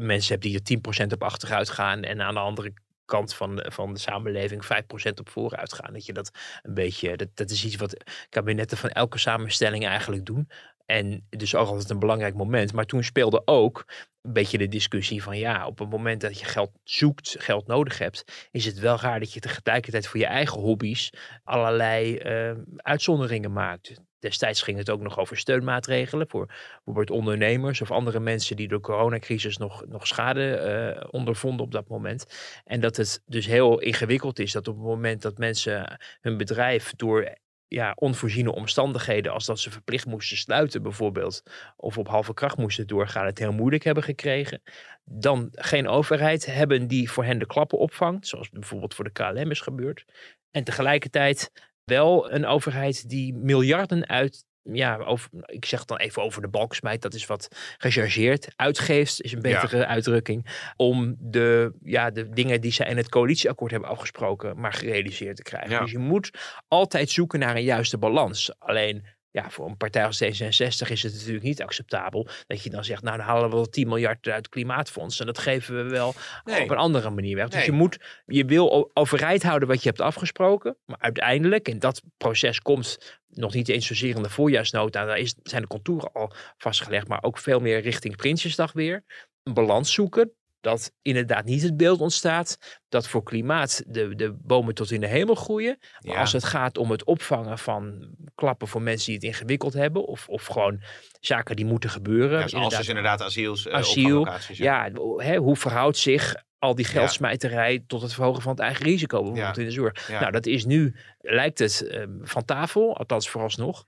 [0.00, 2.72] mensen hebt die er 10% op achteruit gaan en aan de andere
[3.04, 4.68] kant van de, van de samenleving 5%
[5.14, 5.92] op vooruit gaan.
[5.92, 6.30] Dat je dat
[6.62, 10.48] een beetje, dat, dat is iets wat kabinetten van elke samenstelling eigenlijk doen.
[10.86, 12.72] En dus ook altijd een belangrijk moment.
[12.72, 13.84] Maar toen speelde ook
[14.22, 17.98] een beetje de discussie van ja, op het moment dat je geld zoekt, geld nodig
[17.98, 21.10] hebt, is het wel raar dat je tegelijkertijd voor je eigen hobby's
[21.42, 23.94] allerlei uh, uitzonderingen maakt.
[24.24, 28.78] Destijds ging het ook nog over steunmaatregelen voor bijvoorbeeld ondernemers of andere mensen die door
[28.78, 32.26] de coronacrisis nog, nog schade uh, ondervonden op dat moment.
[32.64, 36.92] En dat het dus heel ingewikkeld is dat op het moment dat mensen hun bedrijf
[36.96, 37.34] door
[37.68, 41.42] ja, onvoorziene omstandigheden, als dat ze verplicht moesten sluiten bijvoorbeeld,
[41.76, 44.62] of op halve kracht moesten doorgaan, het heel moeilijk hebben gekregen.
[45.04, 49.50] Dan geen overheid hebben die voor hen de klappen opvangt, zoals bijvoorbeeld voor de KLM
[49.50, 50.04] is gebeurd.
[50.50, 51.50] En tegelijkertijd
[51.84, 56.74] wel een overheid die miljarden uit ja, over, ik zeg dan even over de balk
[56.74, 58.48] smijt, dat is wat gechargeerd.
[58.56, 60.46] Uitgeeft is een betere uitdrukking.
[60.76, 65.42] Om de, ja, de dingen die zij in het coalitieakkoord hebben afgesproken, maar gerealiseerd te
[65.42, 65.80] krijgen.
[65.80, 66.30] Dus je moet
[66.68, 68.54] altijd zoeken naar een juiste balans.
[68.58, 72.84] Alleen ja, voor een partij als D66 is het natuurlijk niet acceptabel dat je dan
[72.84, 75.90] zegt, nou dan halen we wel 10 miljard uit het klimaatfonds en dat geven we
[75.90, 76.08] wel
[76.44, 77.48] op een andere manier weg.
[77.48, 82.02] Dus je moet, je wil overeind houden wat je hebt afgesproken, maar uiteindelijk, en dat
[82.16, 86.32] proces komt nog niet eens zozeer in de voorjaarsnota, daar is, zijn de contouren al
[86.56, 89.04] vastgelegd, maar ook veel meer richting Prinsjesdag weer.
[89.42, 90.32] Een balans zoeken,
[90.64, 95.06] dat inderdaad niet het beeld ontstaat dat voor klimaat de, de bomen tot in de
[95.06, 95.78] hemel groeien.
[96.00, 100.04] Maar als het gaat om het opvangen van klappen voor mensen die het ingewikkeld hebben,
[100.04, 100.82] of, of gewoon
[101.20, 102.48] zaken die moeten gebeuren.
[102.48, 104.28] Ja, als dus inderdaad asiels, uh, asiel.
[104.52, 109.22] Ja, hè, hoe verhoudt zich al die geldsmijterij tot het verhogen van het eigen risico,
[109.22, 110.08] bijvoorbeeld in de zorg.
[110.08, 113.84] Nou, dat is nu, lijkt het uh, van tafel, althans vooralsnog.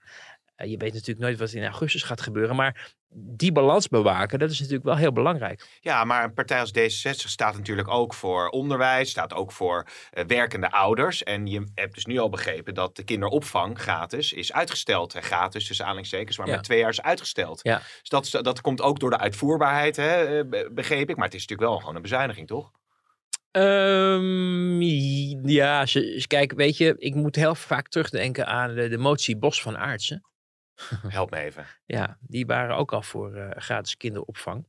[0.56, 4.50] Uh, je weet natuurlijk nooit wat in augustus gaat gebeuren, maar die balans bewaken, dat
[4.50, 5.78] is natuurlijk wel heel belangrijk.
[5.80, 10.24] Ja, maar een partij als D66 staat natuurlijk ook voor onderwijs, staat ook voor uh,
[10.24, 11.22] werkende ouders.
[11.22, 15.14] En je hebt dus nu al begrepen dat de kinderopvang gratis is uitgesteld.
[15.14, 17.60] En gratis tussen aanhalingstekens, maar met twee jaar is uitgesteld.
[17.62, 17.82] Ja.
[18.00, 21.16] Dus dat, dat komt ook door de uitvoerbaarheid, hè, begreep ik.
[21.16, 22.70] Maar het is natuurlijk wel gewoon een bezuiniging, toch?
[23.50, 24.82] Um,
[25.48, 25.84] ja,
[26.26, 30.24] kijk, weet je, ik moet heel vaak terugdenken aan de, de motie Bos van Aartsen.
[31.08, 31.66] Help me even.
[31.84, 34.66] ja, die waren ook al voor uh, gratis kinderopvang.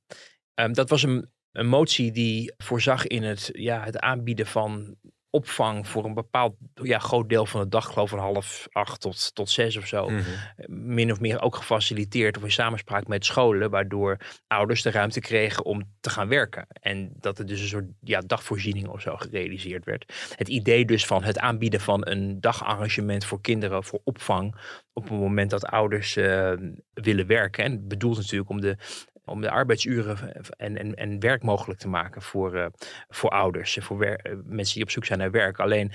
[0.56, 4.96] Um, dat was een, een motie die voorzag in het, ja, het aanbieden van
[5.38, 9.36] opvang voor een bepaald ja, groot deel van de dag, geloof van half acht tot,
[9.36, 10.96] tot zes of zo, mm -hmm.
[10.96, 15.66] min of meer ook gefaciliteerd of in samenspraak met scholen, waardoor ouders de ruimte kregen
[15.66, 16.68] om te gaan werken.
[16.82, 20.14] En dat er dus een soort ja, dagvoorziening of zo gerealiseerd werd.
[20.36, 24.56] Het idee dus van het aanbieden van een dagarrangement voor kinderen, voor opvang,
[24.94, 26.54] op het moment dat ouders uh,
[26.94, 27.64] willen werken.
[27.64, 28.78] En bedoeld natuurlijk om de
[29.28, 30.18] om de arbeidsuren
[30.58, 32.66] en, en, en werk mogelijk te maken voor, uh,
[33.08, 35.60] voor ouders, voor eh, mensen die op zoek zijn naar werk.
[35.60, 35.92] Alleen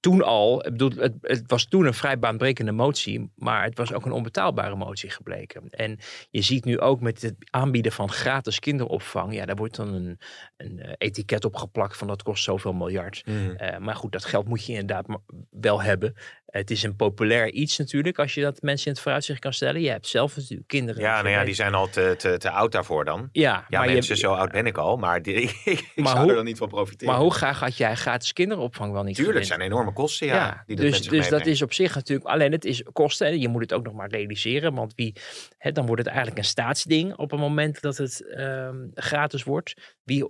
[0.00, 3.92] toen al, ik bedoel, het, het, was toen een vrij baanbrekende motie, maar het was
[3.92, 5.68] ook een onbetaalbare motie gebleken.
[5.68, 5.98] En
[6.30, 10.18] je ziet nu ook met het aanbieden van gratis kinderopvang, ja, daar wordt dan een,
[10.56, 13.22] een eh, etiket op geplakt van dat kost zoveel miljard.
[13.26, 13.34] Mm.
[13.34, 15.06] Uh, maar goed, dat geld moet je inderdaad
[15.50, 16.14] wel hebben.
[16.50, 19.80] Het is een populair iets natuurlijk, als je dat mensen in het vooruitzicht kan stellen.
[19.80, 21.02] Je hebt zelf natuurlijk kinderen.
[21.02, 23.28] Ja, nou ja, die zijn al te, te, te oud daarvoor dan.
[23.32, 25.34] Ja, ja maar mensen, je, zo oud ben ik al, maar die,
[25.64, 27.12] ik, maar zou hoe, er dan niet van profiteren.
[27.12, 30.34] Maar hoe graag had jij gratis kinderopvang wel niet Tuurlijk, zijn enorme kosten, ja.
[30.34, 33.40] ja die dus dus dat is op zich natuurlijk, alleen het is kosten.
[33.40, 35.14] Je moet het ook nog maar realiseren, want wie,
[35.58, 39.96] hè, dan wordt het eigenlijk een staatsding op het moment dat het um, gratis wordt.
[40.04, 40.24] Wie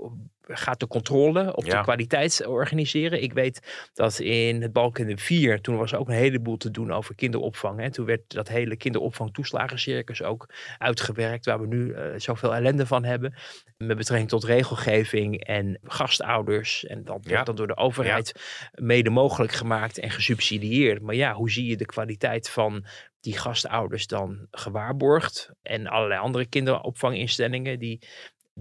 [0.49, 3.23] gaat de controle op de kwaliteit organiseren.
[3.23, 6.93] Ik weet dat in het Balken 4, toen was er ook een heleboel te doen
[6.93, 7.81] over kinderopvang.
[7.81, 7.91] Hè.
[7.91, 13.35] Toen werd dat hele kinderopvang-toeslagencircus ook uitgewerkt, waar we nu uh, zoveel ellende van hebben.
[13.77, 16.87] Met betrekking tot regelgeving en gastouders.
[16.87, 18.33] En dat wordt dan door de overheid
[18.75, 21.03] mede mogelijk gemaakt en gesubsidieerd.
[21.03, 22.85] Maar ja, hoe zie je de kwaliteit van
[23.21, 25.51] die gastouders dan gewaarborgd?
[25.63, 28.01] En allerlei andere kinderopvanginstellingen die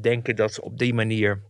[0.01, 1.43] denken dat op die manier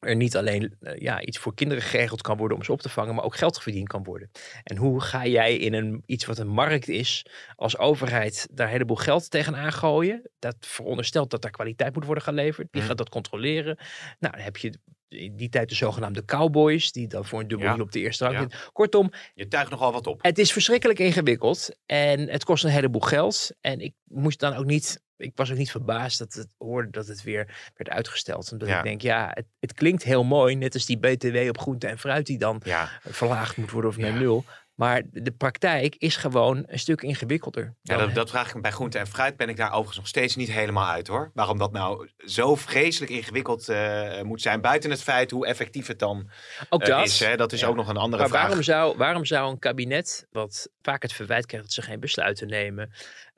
[0.00, 2.88] er niet alleen uh, ja, iets voor kinderen geregeld kan worden om ze op te
[2.88, 4.30] vangen, maar ook geld verdiend kan worden.
[4.62, 8.72] En hoe ga jij in een, iets wat een markt is, als overheid daar een
[8.72, 10.30] heleboel geld tegenaan gooien?
[10.38, 12.68] Dat veronderstelt dat daar kwaliteit moet worden geleverd.
[12.70, 12.90] Die mhm.
[12.90, 13.78] gaat dat controleren.
[14.18, 14.78] Nou, dan heb je
[15.08, 17.80] in die tijd de zogenaamde cowboys, die dan voor een dubbel ja.
[17.80, 18.58] op de eerste rang ja.
[18.72, 19.10] Kortom.
[19.34, 20.22] Je tuigt nogal wat op.
[20.22, 23.50] Het is verschrikkelijk ingewikkeld en het kost een heleboel geld.
[23.60, 27.06] En ik moest dan ook niet ik was ook niet verbaasd dat het hoorde dat
[27.06, 28.52] het weer werd uitgesteld.
[28.52, 30.54] Omdat ik denk, ja, het, het, klinkt heel mooi.
[30.54, 32.62] Net als die BTW op groente en fruit die dan
[33.00, 34.44] verlaagd moet worden of naar nul.
[34.74, 37.74] Maar de praktijk is gewoon een stuk ingewikkelder.
[37.82, 39.36] Ja, dat, dat vraag ik me bij groente en fruit.
[39.36, 41.30] Ben ik daar overigens nog steeds niet helemaal uit hoor.
[41.34, 44.60] Waarom dat nou zo vreselijk ingewikkeld eh, moet zijn.
[44.60, 46.30] Buiten het feit hoe effectief het dan
[46.68, 47.06] ook eh, dat.
[47.06, 47.20] is.
[47.20, 47.36] Hè?
[47.36, 47.66] Dat is Ja.
[47.66, 48.42] ook nog een andere Maar vraag.
[48.46, 52.48] waarom zou, waarom zou een kabinet, wat vaak het verwijt krijgt dat ze geen besluiten
[52.48, 52.92] nemen,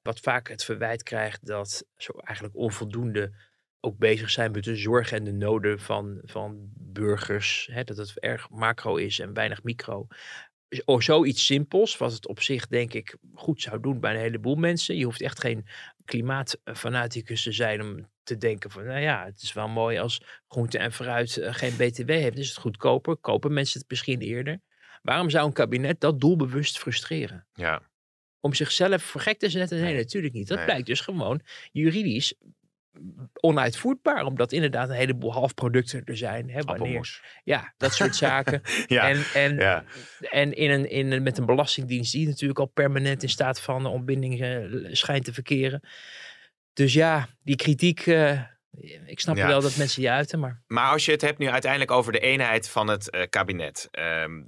[0.09, 3.33] wat vaak het verwijt krijgt dat ze eigenlijk onvoldoende
[3.81, 8.19] ook bezig zijn met de zorg en de noden van, van burgers, hè, dat het
[8.19, 10.07] erg macro is en weinig micro.
[10.85, 14.55] Of zoiets simpels, wat het op zich denk ik goed zou doen bij een heleboel
[14.55, 14.97] mensen.
[14.97, 15.67] Je hoeft echt geen
[16.05, 20.79] klimaatfanaticus te zijn om te denken van, nou ja, het is wel mooi als groente
[20.79, 22.39] en fruit eh, geen btw heeft.
[22.39, 24.61] Is het goedkoper, kopen mensen het misschien eerder.
[25.03, 27.47] Waarom zou een kabinet dat doelbewust frustreren?
[27.53, 27.83] Ja.
[28.41, 29.77] Om zichzelf voor gek te zetten?
[29.81, 29.97] Nee, Nee.
[30.03, 30.49] natuurlijk niet.
[30.49, 30.67] Dat Nee.
[30.67, 31.41] blijkt dus gewoon
[31.73, 32.35] juridisch
[33.41, 34.25] onuitvoerbaar.
[34.25, 36.51] Omdat inderdaad een heleboel halfproducten er zijn.
[36.51, 38.63] Hè, wanneer, ja, dat soort zaken.
[38.87, 39.09] Ja.
[39.09, 39.85] En, en, ja.
[40.31, 43.87] en in een, in een, met een belastingdienst die natuurlijk al permanent in staat van
[43.87, 45.81] ontbinding eh, schijnt te verkeren.
[46.73, 48.41] Dus ja, die kritiek, eh,
[49.07, 49.47] ik snap Ja.
[49.47, 52.21] wel dat mensen die uiten, maar Maar als je het hebt nu uiteindelijk over de
[52.21, 53.89] eenheid van het eh, kabinet.
[53.91, 54.43] ehm,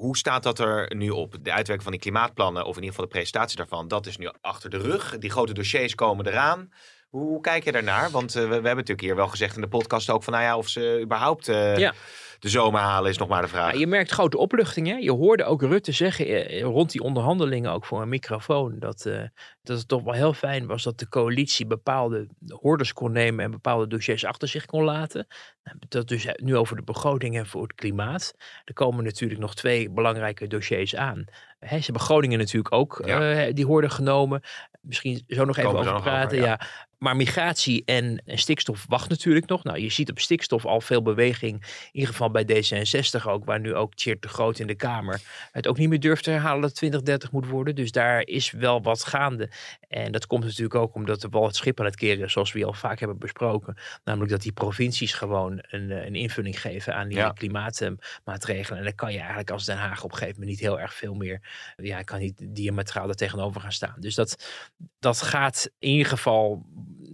[0.00, 1.30] hoe staat dat er nu op?
[1.42, 4.30] De uitwerking van die klimaatplannen, of in ieder geval de presentatie daarvan, dat is nu
[4.40, 5.18] achter de rug.
[5.18, 6.72] Die grote dossiers komen eraan.
[7.08, 8.10] Hoe, kijk je daarnaar?
[8.10, 10.44] Want eh, we, we hebben natuurlijk hier wel gezegd in de podcast ook van, nou
[10.44, 11.94] ja, of ze überhaupt eh, Ja.
[12.40, 13.72] De zomer halen is nog maar de vraag.
[13.72, 14.86] Ja, je merkt grote opluchting.
[14.86, 14.94] Hè?
[14.94, 19.22] Je hoorde ook Rutte zeggen eh, rond die onderhandelingen, ook voor een microfoon, dat, eh,
[19.62, 23.50] dat het toch wel heel fijn was dat de coalitie bepaalde hordes kon nemen en
[23.50, 25.26] bepaalde dossiers achter zich kon laten.
[25.64, 28.34] Nou, Dat dus nu over de begroting en voor het klimaat.
[28.64, 31.24] Er komen natuurlijk nog twee belangrijke dossiers aan.
[31.58, 33.32] Hè, ze hebben Groningen natuurlijk ook Ja.
[33.46, 34.40] eh, die horde genomen.
[34.80, 36.38] Misschien zo nog even Komen over nog praten.
[36.38, 36.60] over, ja.
[37.00, 39.64] Maar migratie en, en stikstof wacht natuurlijk nog.
[39.64, 41.52] Nou, je ziet op stikstof al veel beweging.
[41.62, 43.44] In ieder geval bij D66 ook.
[43.44, 45.20] Waar nu ook Tjeerd de Groot in de Kamer
[45.52, 47.74] het ook niet meer durft te herhalen dat 2030 moet worden.
[47.74, 49.50] Dus daar is wel wat gaande.
[49.88, 52.32] En dat komt natuurlijk ook omdat de bal het schip aan het keren is.
[52.32, 53.76] Zoals we al vaak hebben besproken.
[54.04, 57.30] Namelijk dat die provincies gewoon een, eh, een invulling geven aan die Ja.
[57.30, 58.78] klimaatmaatregelen.
[58.78, 60.94] En dan kan je eigenlijk als Den Haag op een gegeven moment niet heel erg
[60.94, 61.40] veel meer.
[61.76, 63.96] Ja, kan niet diametraal er tegenover gaan staan.
[63.98, 64.50] Dus dat,
[64.98, 66.66] dat gaat in ieder geval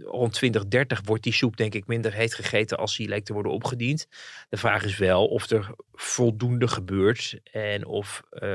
[0.05, 3.53] rond 2030 wordt die soep denk ik minder heet gegeten als die lijkt te worden
[3.53, 4.07] opgediend.
[4.49, 8.49] De vraag is wel of er voldoende gebeurt en of eh,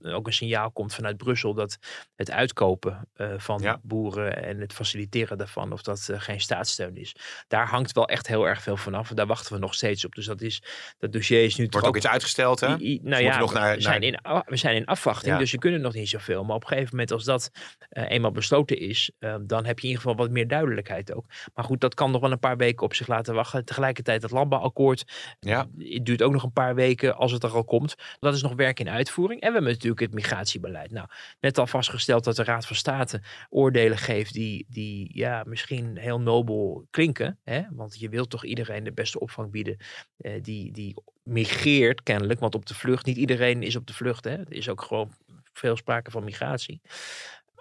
[0.00, 1.78] er ook een signaal komt vanuit Brussel dat
[2.16, 3.80] het uitkopen eh, van Ja.
[3.82, 7.16] boeren en het faciliteren daarvan, of dat eh, geen staatssteun is.
[7.48, 9.08] Daar hangt wel echt heel erg veel vanaf.
[9.08, 10.14] Daar wachten we nog steeds op.
[10.14, 10.62] Dus dat is
[10.98, 12.76] dat dossier is nu Wordt ook iets uitgesteld, hè?
[12.76, 15.38] I- I- nou ja, moeten nog naar- we, zijn in, we zijn in afwachting, Ja.
[15.38, 16.44] dus we kunnen nog niet zoveel.
[16.44, 17.50] Maar op een gegeven moment, als dat
[17.90, 19.10] eenmaal besloten is,
[19.40, 20.67] dan heb je in ieder geval wat meer duidelijkheid
[21.14, 21.24] ook.
[21.54, 23.64] Maar goed, dat kan nog wel een paar weken op zich laten wachten.
[23.64, 25.04] Tegelijkertijd het landbouwakkoord,
[25.40, 25.68] Ja.
[25.78, 27.94] het duurt ook nog een paar weken als het er al komt.
[28.20, 29.40] Dat is nog werk in uitvoering.
[29.40, 30.90] En we hebben natuurlijk het migratiebeleid.
[30.90, 31.06] Nou,
[31.40, 36.20] net al vastgesteld dat de Raad van State oordelen geeft die, die ja, misschien heel
[36.20, 37.38] nobel klinken.
[37.44, 37.62] Hè?
[37.70, 39.76] Want je wilt toch iedereen de beste opvang bieden
[40.16, 42.40] eh, die, die migreert kennelijk.
[42.40, 44.24] Want op de vlucht, niet iedereen is op de vlucht.
[44.24, 44.30] Hè?
[44.36, 45.12] Er is ook gewoon
[45.52, 46.80] veel sprake van migratie.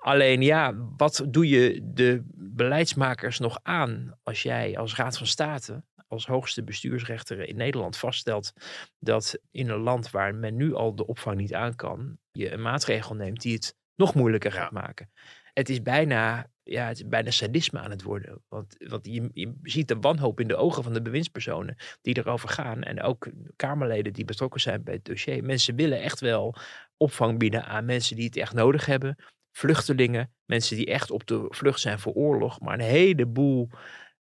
[0.07, 5.83] Alleen ja, wat doe je de beleidsmakers nog aan als jij als Raad van State,
[6.07, 8.53] als hoogste bestuursrechter in Nederland vaststelt
[8.99, 12.61] dat in een land waar men nu al de opvang niet aan kan, je een
[12.61, 15.11] maatregel neemt die het nog moeilijker gaat maken.
[15.53, 18.41] Het is bijna, ja, het is bijna sadisme aan het worden.
[18.47, 22.49] Want, want je, je ziet de wanhoop in de ogen van de bewindspersonen die erover
[22.49, 22.83] gaan.
[22.83, 25.43] En ook Kamerleden die betrokken zijn bij het dossier.
[25.43, 26.55] Mensen willen echt wel
[26.97, 29.17] opvang bieden aan mensen die het echt nodig hebben.
[29.57, 32.59] Vluchtelingen, mensen die echt op de vlucht zijn voor oorlog.
[32.59, 33.69] Maar een heleboel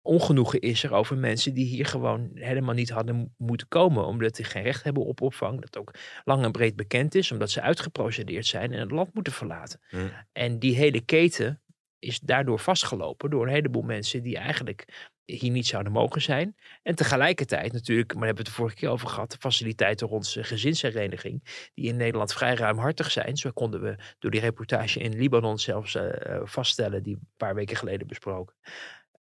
[0.01, 4.05] ongenoegen is er over mensen die hier gewoon helemaal niet hadden mo- moeten komen.
[4.05, 5.61] Omdat ze geen recht hebben op opvang.
[5.61, 5.91] Dat ook
[6.23, 7.31] lang en breed bekend is.
[7.31, 9.79] Omdat ze uitgeprocedeerd zijn en het land moeten verlaten.
[10.31, 11.61] En die hele keten
[11.99, 16.55] is daardoor vastgelopen door een heleboel mensen die eigenlijk hier niet zouden mogen zijn.
[16.83, 20.07] En tegelijkertijd natuurlijk, maar daar hebben we het de vorige keer over gehad, de faciliteiten
[20.07, 23.37] rond gezinshereniging, die in Nederland vrij ruimhartig zijn.
[23.37, 27.55] Zo konden we door die reportage in Libanon zelfs eh, eh, vaststellen, die een paar
[27.55, 28.55] weken geleden besproken.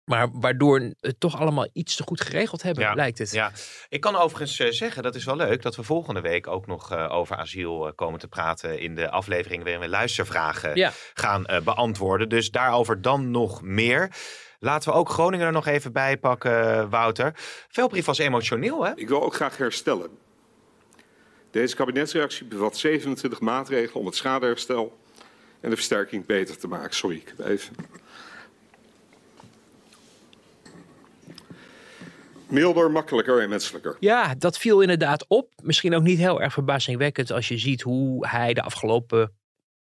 [0.05, 3.31] Maar waardoor het toch allemaal iets te goed geregeld hebben, Ja, lijkt het.
[3.31, 3.51] Ja,
[3.89, 6.91] ik kan overigens eh, zeggen, dat is wel leuk, dat we volgende week ook nog
[6.91, 10.91] eh, over asiel eh, komen te praten in de aflevering waarin we luistervragen Ja.
[11.13, 12.29] gaan eh, beantwoorden.
[12.29, 14.11] Dus daarover dan nog meer.
[14.59, 17.31] Laten we ook Groningen er nog even bij pakken, Wouter.
[17.69, 18.91] Velbrief was emotioneel, hè?
[18.95, 20.09] Ik wil ook graag herstellen.
[21.51, 24.99] Deze kabinetsreactie bevat 27 maatregelen om het schadeherstel
[25.61, 26.95] en de versterking beter te maken.
[26.95, 27.75] Sorry, ik heb even.
[32.51, 33.97] Milder, makkelijker en menselijker.
[33.99, 35.49] Ja, dat viel inderdaad op.
[35.63, 39.31] Misschien ook niet heel erg verbazingwekkend als je ziet hoe hij de afgelopen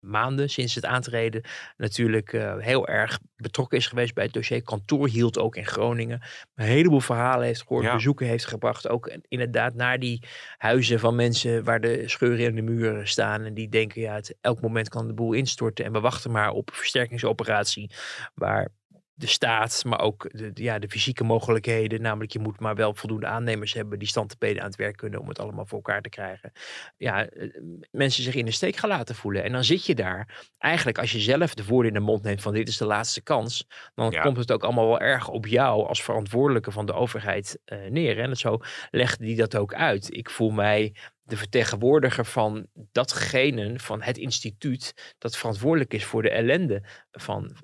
[0.05, 1.43] maanden sinds het aantreden
[1.77, 4.63] natuurlijk uh, heel erg betrokken is geweest bij het dossier.
[4.63, 6.23] Kantoor hield ook in Groningen.
[6.55, 8.89] Een heleboel verhalen heeft gehoord, bezoeken heeft gebracht.
[8.89, 10.23] Ook inderdaad naar die
[10.57, 13.45] huizen van mensen waar de scheuren in de muren staan.
[13.45, 15.85] En die denken, ja, het, elk moment kan de boel instorten.
[15.85, 17.91] En we wachten maar op een versterkingsoperatie
[18.35, 18.69] waar
[19.17, 22.03] de staat, maar ook de, ja, de fysieke mogelijkheden.
[22.03, 25.29] Namelijk, je moet maar wel voldoende aannemers hebben die standtepeden aan het werk kunnen om
[25.29, 26.53] het allemaal voor elkaar te krijgen.
[26.97, 27.49] Ja, eh,
[27.91, 29.45] mensen zich in de steek gaan laten voelen.
[29.45, 30.49] En dan zit je daar.
[30.59, 33.23] Eigenlijk, als je zelf de woorden in de mond neemt van dit is de laatste
[33.23, 37.59] kans, dan komt het ook allemaal wel erg op jou als verantwoordelijke van de overheid
[37.67, 38.19] uh, neer.
[38.19, 38.59] En zo
[38.91, 40.17] legde die dat ook uit.
[40.17, 46.31] Ik voel mij de vertegenwoordiger van datgene, van het instituut, dat verantwoordelijk is voor de
[46.31, 47.57] ellende van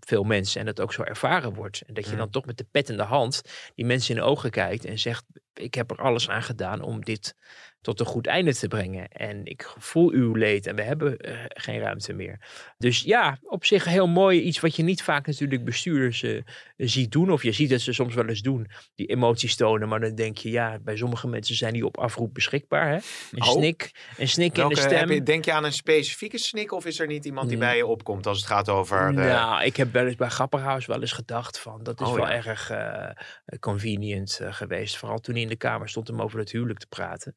[0.00, 1.82] veel mensen en dat ook zo ervaren wordt.
[1.86, 3.42] En dat je dan toch met de pet in de hand
[3.74, 5.24] die mensen in de ogen kijkt en zegt,
[5.58, 7.34] ik heb er alles aan gedaan om dit
[7.80, 9.08] tot een goed einde te brengen.
[9.08, 12.38] En ik voel uw leed en we hebben uh, geen ruimte meer.
[12.78, 14.40] Dus ja, op zich heel mooi.
[14.40, 16.42] Iets wat je niet vaak natuurlijk bestuurders uh,
[16.76, 17.32] ziet doen.
[17.32, 19.88] Of je ziet dat ze soms wel eens doen, die emoties tonen.
[19.88, 22.88] Maar dan denk je, ja, bij sommige mensen zijn die op afroep beschikbaar.
[22.88, 22.98] Hè?
[23.30, 23.48] Een oh.
[23.48, 25.10] snik, een snik in de stem.
[25.10, 27.62] Je, denk je aan een specifieke snik of is er niet iemand die mm.
[27.62, 29.08] bij je opkomt als het gaat over...
[29.08, 29.14] Uh...
[29.14, 32.28] Nou, ik heb wel eens bij Grapperhaus wel eens gedacht van, dat is oh, wel
[32.28, 32.72] erg
[33.60, 34.96] convenient geweest.
[34.96, 37.36] Vooral toen hij in de Kamer stond om over het huwelijk te praten.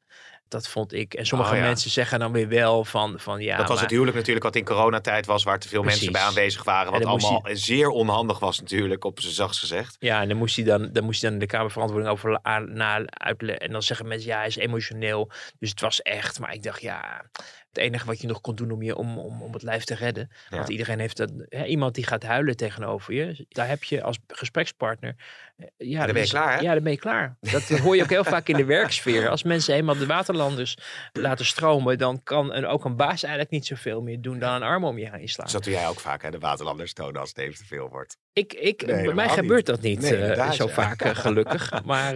[0.52, 1.14] Dat vond ik.
[1.14, 3.56] En sommige oh, mensen zeggen dan weer wel van, van ja.
[3.56, 6.64] Dat was het huwelijk natuurlijk wat in coronatijd was, waar te veel mensen bij aanwezig
[6.64, 6.92] waren.
[6.92, 9.96] Wat allemaal zeer onhandig was natuurlijk, op zijn zachtst gezegd.
[9.98, 13.04] Ja, en dan moest hij dan, dan, moest hij dan de Kamer verantwoording over na
[13.06, 13.66] uitleggen.
[13.66, 15.30] En dan zeggen mensen, ja, hij is emotioneel.
[15.58, 16.40] Dus het was echt.
[16.40, 17.24] Maar ik dacht, ja,
[17.72, 19.94] het enige wat je nog kon doen om, je, om, om, om het lijf te
[19.94, 20.30] redden.
[20.50, 23.46] Want iedereen heeft dat, hè, iemand die gaat huilen tegenover je.
[23.48, 25.14] Daar heb je als gesprekspartner.
[25.56, 26.54] Eh, ja, dan ben je klaar.
[26.54, 26.60] Hè?
[26.60, 27.36] Ja, dan ben je klaar.
[27.40, 29.28] Dat hoor je ook heel vaak in de werksfeer.
[29.28, 30.06] Als mensen eenmaal de
[30.42, 30.76] waterlanders
[31.12, 34.62] laten stromen, dan kan een, ook een baas eigenlijk niet zoveel meer doen dan een
[34.62, 35.44] arm om je heen slaan.
[35.44, 36.30] Dus dat doe jij ook vaak, hè?
[36.30, 38.16] De waterlanders tonen als het even te veel wordt.
[38.32, 41.70] Ik, ik, bij mij gebeurt dat niet uh, zo vaak, uh, gelukkig.
[41.84, 42.14] Maar,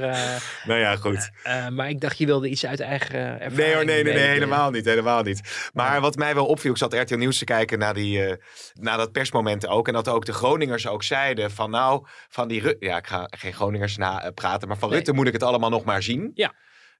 [0.64, 1.30] nou ja, goed.
[1.72, 3.56] maar ik dacht, je wilde iets uit eigen ervaring.
[3.56, 4.84] Nee, hoor, nee, nee, nee, helemaal niet.
[4.84, 5.70] Helemaal niet.
[5.72, 8.36] Maar wat mij wel opviel, ik zat RTL Nieuws te kijken naar, die,
[8.74, 9.88] naar dat persmoment ook.
[9.88, 12.76] En dat ook de Groningers ook zeiden van nou, van die...
[12.78, 15.84] Ja, ik ga geen Groningers na praten, maar van Rutte moet ik het allemaal nog
[15.84, 16.30] maar zien.
[16.34, 16.54] Ja.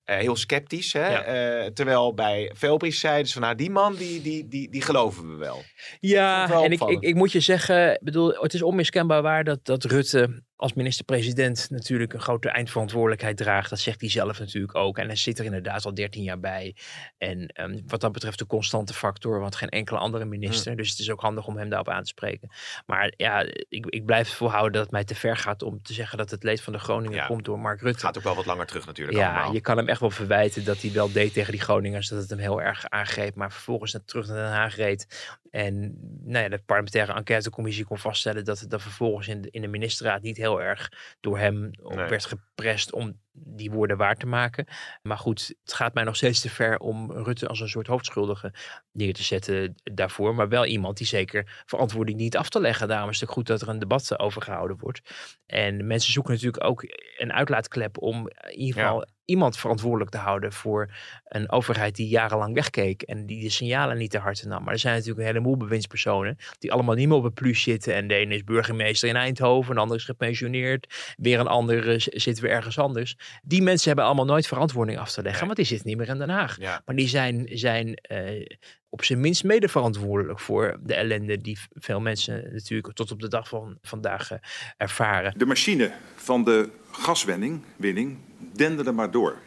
[0.07, 0.93] Uh, heel sceptisch.
[0.93, 1.11] Hè?
[1.11, 5.31] Uh, terwijl bij Velbris zeiden ze van nou, die man die, die, die, die geloven
[5.31, 5.63] we wel.
[6.01, 9.85] Ja, en ik, ik, ik, moet je zeggen, bedoel, het is onmiskenbaar waar dat, dat
[9.85, 13.71] Rutte als minister-president natuurlijk een grote eindverantwoordelijkheid draagt.
[13.71, 14.99] Dat zegt hij zelf natuurlijk ook.
[14.99, 16.77] En hij zit er inderdaad al 13 jaar bij.
[17.19, 20.71] En um, wat dat betreft de constante factor, want geen enkele andere minister.
[20.71, 20.77] Mm.
[20.77, 22.51] Dus het is ook handig om hem daarop aan te spreken.
[22.87, 26.19] Maar ja, ik, ik blijf volhouden dat het mij te ver gaat om te zeggen
[26.19, 27.97] dat het leed van de Groningen komt door Mark Rutte.
[27.97, 29.19] Het gaat ook wel wat langer terug natuurlijk.
[29.19, 29.53] Ja, allemaal.
[29.53, 32.09] je kan hem echt wel verwijten dat hij wel deed tegen die Groningers.
[32.09, 33.35] Dat het hem heel erg aangreep.
[33.35, 35.35] Maar vervolgens naar, terug naar Den Haag reed.
[35.51, 39.61] En nou ja, de parlementaire enquêtecommissie kon vaststellen dat het dan vervolgens in de, in
[39.61, 40.89] de ministerraad niet heel erg
[41.21, 41.71] door hem
[42.09, 44.67] werd geprest om die woorden waar te maken.
[45.03, 48.55] Maar goed, het gaat mij nog steeds te ver om Rutte als een soort hoofdschuldige
[48.93, 50.35] neer te zetten daarvoor.
[50.35, 52.89] Maar wel iemand die zeker verantwoording niet af te leggen.
[52.89, 55.01] Daarom is het goed dat er een debat over gehouden wordt.
[55.47, 56.83] En mensen zoeken natuurlijk ook
[57.17, 60.91] een uitlaatklep om in ieder geval iemand verantwoordelijk te houden voor
[61.25, 64.65] een overheid die jarenlang wegkeek en die de signalen niet te hard nam.
[64.65, 67.95] Maar er zijn natuurlijk een heleboel bewindspersonen die allemaal niet meer op het plus zitten.
[67.95, 72.41] En de ene is burgemeester in Eindhoven, een ander is gepensioneerd, weer een ander zit
[72.41, 73.17] weer ergens anders.
[73.43, 76.19] Die mensen hebben allemaal nooit verantwoording af te leggen, want die zitten niet meer in
[76.19, 76.59] Den Haag.
[76.59, 78.47] Maar die zijn, zijn uh,
[78.89, 83.29] op zijn minst mede verantwoordelijk voor de ellende die veel mensen natuurlijk tot op de
[83.29, 84.39] dag van vandaag uh,
[84.77, 85.39] ervaren.
[85.39, 88.19] De machine van de gaswinning winning,
[88.57, 89.39] denderde maar door.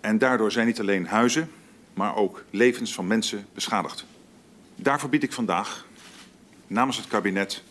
[0.00, 1.50] En daardoor zijn niet alleen huizen,
[1.94, 4.06] maar ook levens van mensen beschadigd.
[4.76, 5.86] Daarvoor bied ik vandaag
[6.66, 7.62] namens het kabinet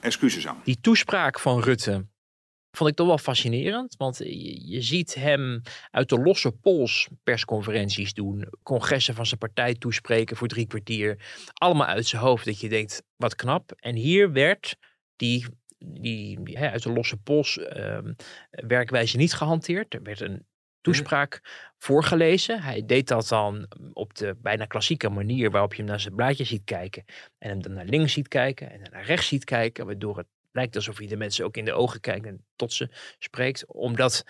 [0.00, 0.60] excuses aan.
[0.64, 2.06] Die toespraak van Rutte
[2.76, 3.96] vond ik toch wel fascinerend.
[3.96, 8.48] Want je, ziet hem uit de losse pols persconferenties doen.
[8.62, 11.18] Congressen van zijn partij toespreken voor drie kwartier.
[11.52, 12.44] Allemaal uit zijn hoofd.
[12.44, 13.72] Dat je denkt, wat knap.
[13.76, 14.76] En hier werd
[15.16, 15.46] die,
[15.84, 18.12] die hè, uit de losse pols ehm,
[18.50, 19.94] werkwijze niet gehanteerd.
[19.94, 20.46] Er werd een
[20.80, 21.40] toespraak
[21.78, 22.62] voorgelezen.
[22.62, 26.44] Hij deed dat dan op de bijna klassieke manier waarop je hem naar zijn blaadje
[26.44, 27.04] ziet kijken.
[27.38, 29.86] En hem dan naar links ziet kijken en naar rechts ziet kijken.
[29.86, 32.88] Waardoor het lijkt alsof hij de mensen ook in de ogen kijkt en tot ze
[33.18, 33.66] spreekt.
[33.66, 34.24] Omdat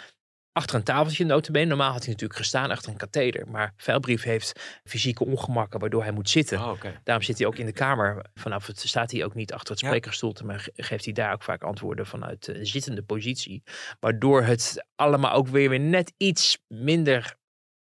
[0.55, 1.65] achter een tafeltje notabene.
[1.65, 3.49] Normaal had hij natuurlijk gestaan achter een katheder.
[3.51, 6.59] Maar Veilbrief heeft fysieke ongemakken waardoor hij moet zitten.
[6.59, 6.81] Oh.
[7.05, 8.25] Daarom zit hij ook in de kamer.
[8.35, 9.87] Vanaf het staat hij ook niet achter het Ja.
[9.87, 13.63] sprekerstoelte, maar ge- geeft hij daar ook vaak antwoorden vanuit de zittende positie.
[14.01, 17.35] Waardoor het allemaal ook weer, weer net iets minder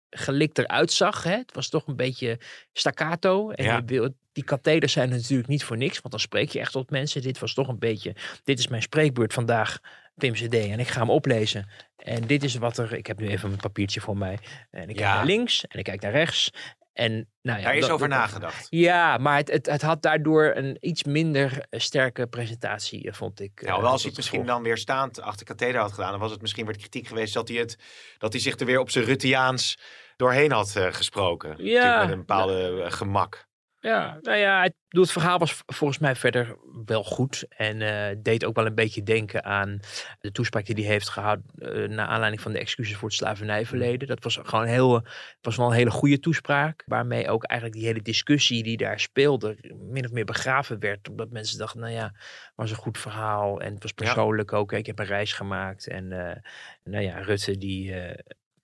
[0.09, 1.23] gelikt eruit zag.
[1.23, 1.35] Hè?
[1.37, 2.39] Het was toch een beetje
[2.73, 3.49] staccato.
[3.51, 3.83] En Ja.
[3.85, 7.21] wil, die katheders zijn natuurlijk niet voor niks, want dan spreek je echt tot mensen.
[7.21, 9.79] Dit was toch een beetje, dit is mijn spreekbeurt vandaag,
[10.15, 10.53] Pim CD.
[10.53, 11.69] En ik ga hem oplezen.
[11.97, 14.39] En dit is wat er, ik heb nu even een papiertje voor mij.
[14.71, 15.05] En ik Ja.
[15.05, 16.49] kijk naar links en ik kijk naar rechts.
[16.93, 18.67] En nou ja, Daar is over nagedacht.
[18.69, 23.39] ja, maar het, het, het had daardoor een iets minder eh, sterke presentatie, eh, vond
[23.39, 23.61] ik.
[23.61, 26.19] Ja, eh, wel als hij het misschien dan weer staand achter katheder had gedaan, dan
[26.19, 27.77] was het misschien weer kritiek geweest dat hij, het,
[28.17, 29.77] dat hij zich er weer op zijn Ruttiaans
[30.17, 31.49] doorheen had gesproken.
[31.49, 33.44] Natuurlijk met een bepaalde eh, gemak.
[33.85, 37.45] Ja, nou ja, het, het verhaal was volgens mij verder wel goed.
[37.49, 39.79] En eh, deed ook wel een beetje denken aan
[40.19, 41.45] de toespraak die hij heeft gehouden.
[41.55, 44.07] eh naar aanleiding van de excuses voor het slavernijverleden.
[44.07, 45.05] Dat was gewoon heel,
[45.41, 46.83] was wel een hele goede toespraak.
[46.85, 49.57] Waarmee ook eigenlijk die hele discussie die daar speelde.
[49.91, 51.09] min of meer begraven werd.
[51.09, 52.13] Omdat mensen dachten, nou ja,
[52.55, 53.61] was een goed verhaal.
[53.61, 54.71] En het was persoonlijk ook.
[54.71, 55.87] Ik heb een reis gemaakt.
[55.87, 56.35] En eh,
[56.83, 57.93] nou ja, Rutte die.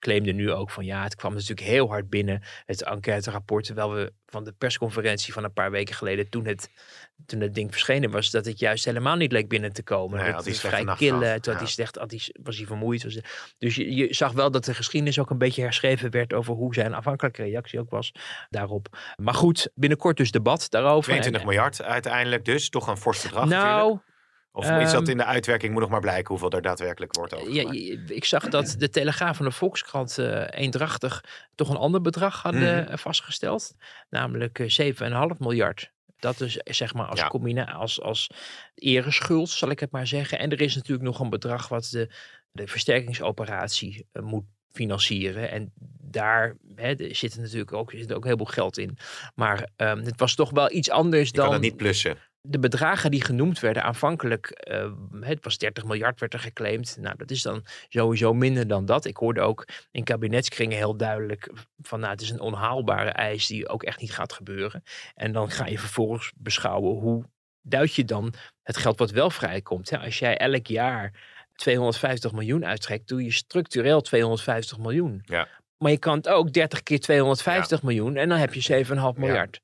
[0.02, 3.64] Claimde nu ook van ja, het kwam natuurlijk heel hard binnen, het enquêterapport.
[3.64, 6.70] Terwijl we van de persconferentie van een paar weken geleden, toen het,
[7.26, 10.18] toen het ding verschenen was, dat het juist helemaal niet leek binnen te komen.
[10.18, 11.08] Dat hij het slechte vrij
[11.44, 11.58] ja.
[11.58, 13.04] hij slecht, had hij, was hij vermoeid.
[13.04, 13.18] Was,
[13.58, 16.74] dus je, je zag wel dat de geschiedenis ook een beetje herschreven werd over hoe
[16.74, 18.12] zijn afhankelijke reactie ook was
[18.50, 18.98] daarop.
[19.16, 21.02] Maar goed, binnenkort dus debat daarover.
[21.02, 22.68] 22 En- miljard uiteindelijk dus.
[22.68, 24.10] Toch een fors bedrag natuurlijk.
[24.54, 27.32] Of iets dat ehm, in de uitwerking moet nog maar blijken hoeveel er daadwerkelijk wordt
[27.32, 27.76] Ja, overgemaakt.
[27.78, 31.24] je- ik zag dat de Telegraaf en de Volkskrant eh eendrachtig
[31.54, 32.90] toch een ander bedrag hadden Mhm.
[32.92, 33.74] eh, vastgesteld.
[34.10, 35.90] Namelijk eh, 7,5 miljard.
[36.16, 37.64] Dat is eh, zeg maar als Ja.
[37.64, 38.30] als, als
[38.74, 40.38] ereschuld, zal ik het maar zeggen.
[40.38, 42.14] En er is natuurlijk nog een bedrag wat de,
[42.52, 45.50] de versterkingsoperatie eh, moet financieren.
[45.50, 48.96] En daar hè, er zit natuurlijk ook, er zit ook heel veel geld in.
[49.34, 52.16] Maar ehm, het was toch wel iets anders Je kan dan het niet plussen.
[52.44, 54.90] De bedragen die genoemd werden aanvankelijk, eh,
[55.20, 56.96] het was 30 miljard werd er geclaimd.
[57.00, 59.04] Nou, dat is dan sowieso minder dan dat.
[59.04, 61.50] Ik hoorde ook in kabinetskringen heel duidelijk
[61.82, 64.82] van, nou, het is een onhaalbare eis die ook echt niet gaat gebeuren.
[65.14, 67.24] En dan ga je vervolgens beschouwen hoe
[67.60, 69.90] duid je dan het geld wat wel vrijkomt.
[69.90, 69.98] Hè?
[69.98, 71.12] Als jij elk jaar
[71.54, 75.22] 250 miljoen uittrekt, doe je structureel 250 miljoen.
[75.24, 75.48] Ja.
[75.78, 78.84] Maar je kan het ook 30 keer 250 miljoen en dan heb je
[79.14, 79.60] 7,5 miljard.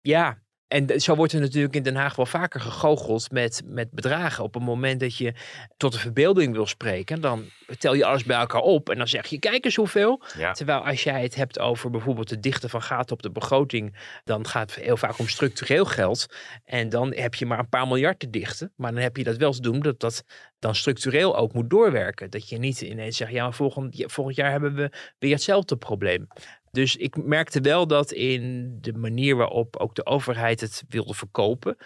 [0.00, 0.42] Ja,
[0.74, 4.44] en zo wordt er natuurlijk in Den Haag wel vaker gegoocheld met, met bedragen.
[4.44, 5.34] Op het moment dat je
[5.76, 7.44] tot de verbeelding wil spreken, dan
[7.78, 10.22] tel je alles bij elkaar op en dan zeg je, kijk eens hoeveel.
[10.36, 10.52] Ja.
[10.52, 14.46] Terwijl als jij het hebt over bijvoorbeeld het dichten van gaten op de begroting, dan
[14.46, 16.26] gaat het heel vaak om structureel geld.
[16.64, 18.72] En dan heb je maar een paar miljard te dichten.
[18.76, 20.24] Maar dan heb je dat wel te doen dat dat
[20.58, 22.30] dan structureel ook moet doorwerken.
[22.30, 26.26] Dat je niet ineens zegt, ja, maar volgend, volgend jaar hebben we weer hetzelfde probleem.
[26.74, 31.76] Dus ik merkte wel dat in de manier waarop ook de overheid het wilde verkopen,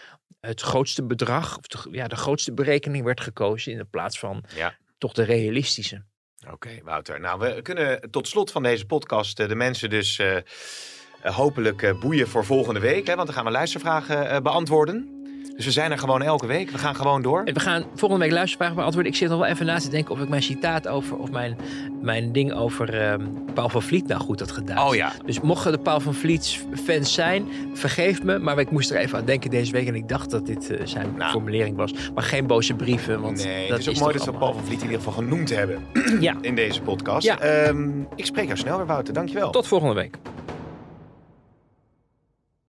[0.40, 4.44] het grootste bedrag, of de, ja, de grootste berekening werd gekozen in de plaats van
[4.54, 4.74] Ja.
[4.98, 6.04] toch de realistische.
[6.50, 7.20] Oké, Wouter.
[7.20, 10.42] Nou, we kunnen tot slot van deze podcast eh, de mensen dus eh, eh,
[11.22, 13.06] hopelijk boeien voor volgende week.
[13.06, 15.17] Hè, want dan gaan we luistervragen eh, beantwoorden.
[15.58, 16.70] Dus we zijn er gewoon elke week.
[16.70, 17.44] We gaan gewoon door.
[17.44, 19.12] We gaan volgende week luistervragen beantwoorden.
[19.12, 21.56] Ik zit nog wel even na te denken of ik mijn citaat over, of mijn,
[22.02, 23.22] mijn ding over ehm,
[23.54, 24.86] Paul van Vliet nou goed had gedaan.
[24.88, 25.12] Oh ja.
[25.26, 28.38] Dus mochten de Paul van Vliet fans zijn, vergeef me.
[28.38, 29.86] Maar ik moest er even aan denken deze week.
[29.86, 31.30] En ik dacht dat dit eh, zijn Nou.
[31.30, 31.92] formulering was.
[32.14, 33.20] Maar geen boze brieven.
[33.20, 35.12] Want Nee, dat het is ook mooi dat we Paul van Vliet in ieder geval
[35.22, 35.82] genoemd hebben
[36.20, 37.26] Ja, in deze podcast.
[37.26, 37.38] Ja.
[37.38, 39.14] Ehm, ik spreek jou snel weer, Wouter.
[39.14, 39.50] Dankjewel.
[39.50, 40.16] tot volgende week.